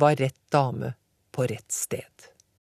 var 0.00 0.16
rett 0.18 0.40
dame 0.50 0.94
på 1.34 1.46
rett 1.50 1.74
sted. 1.74 2.33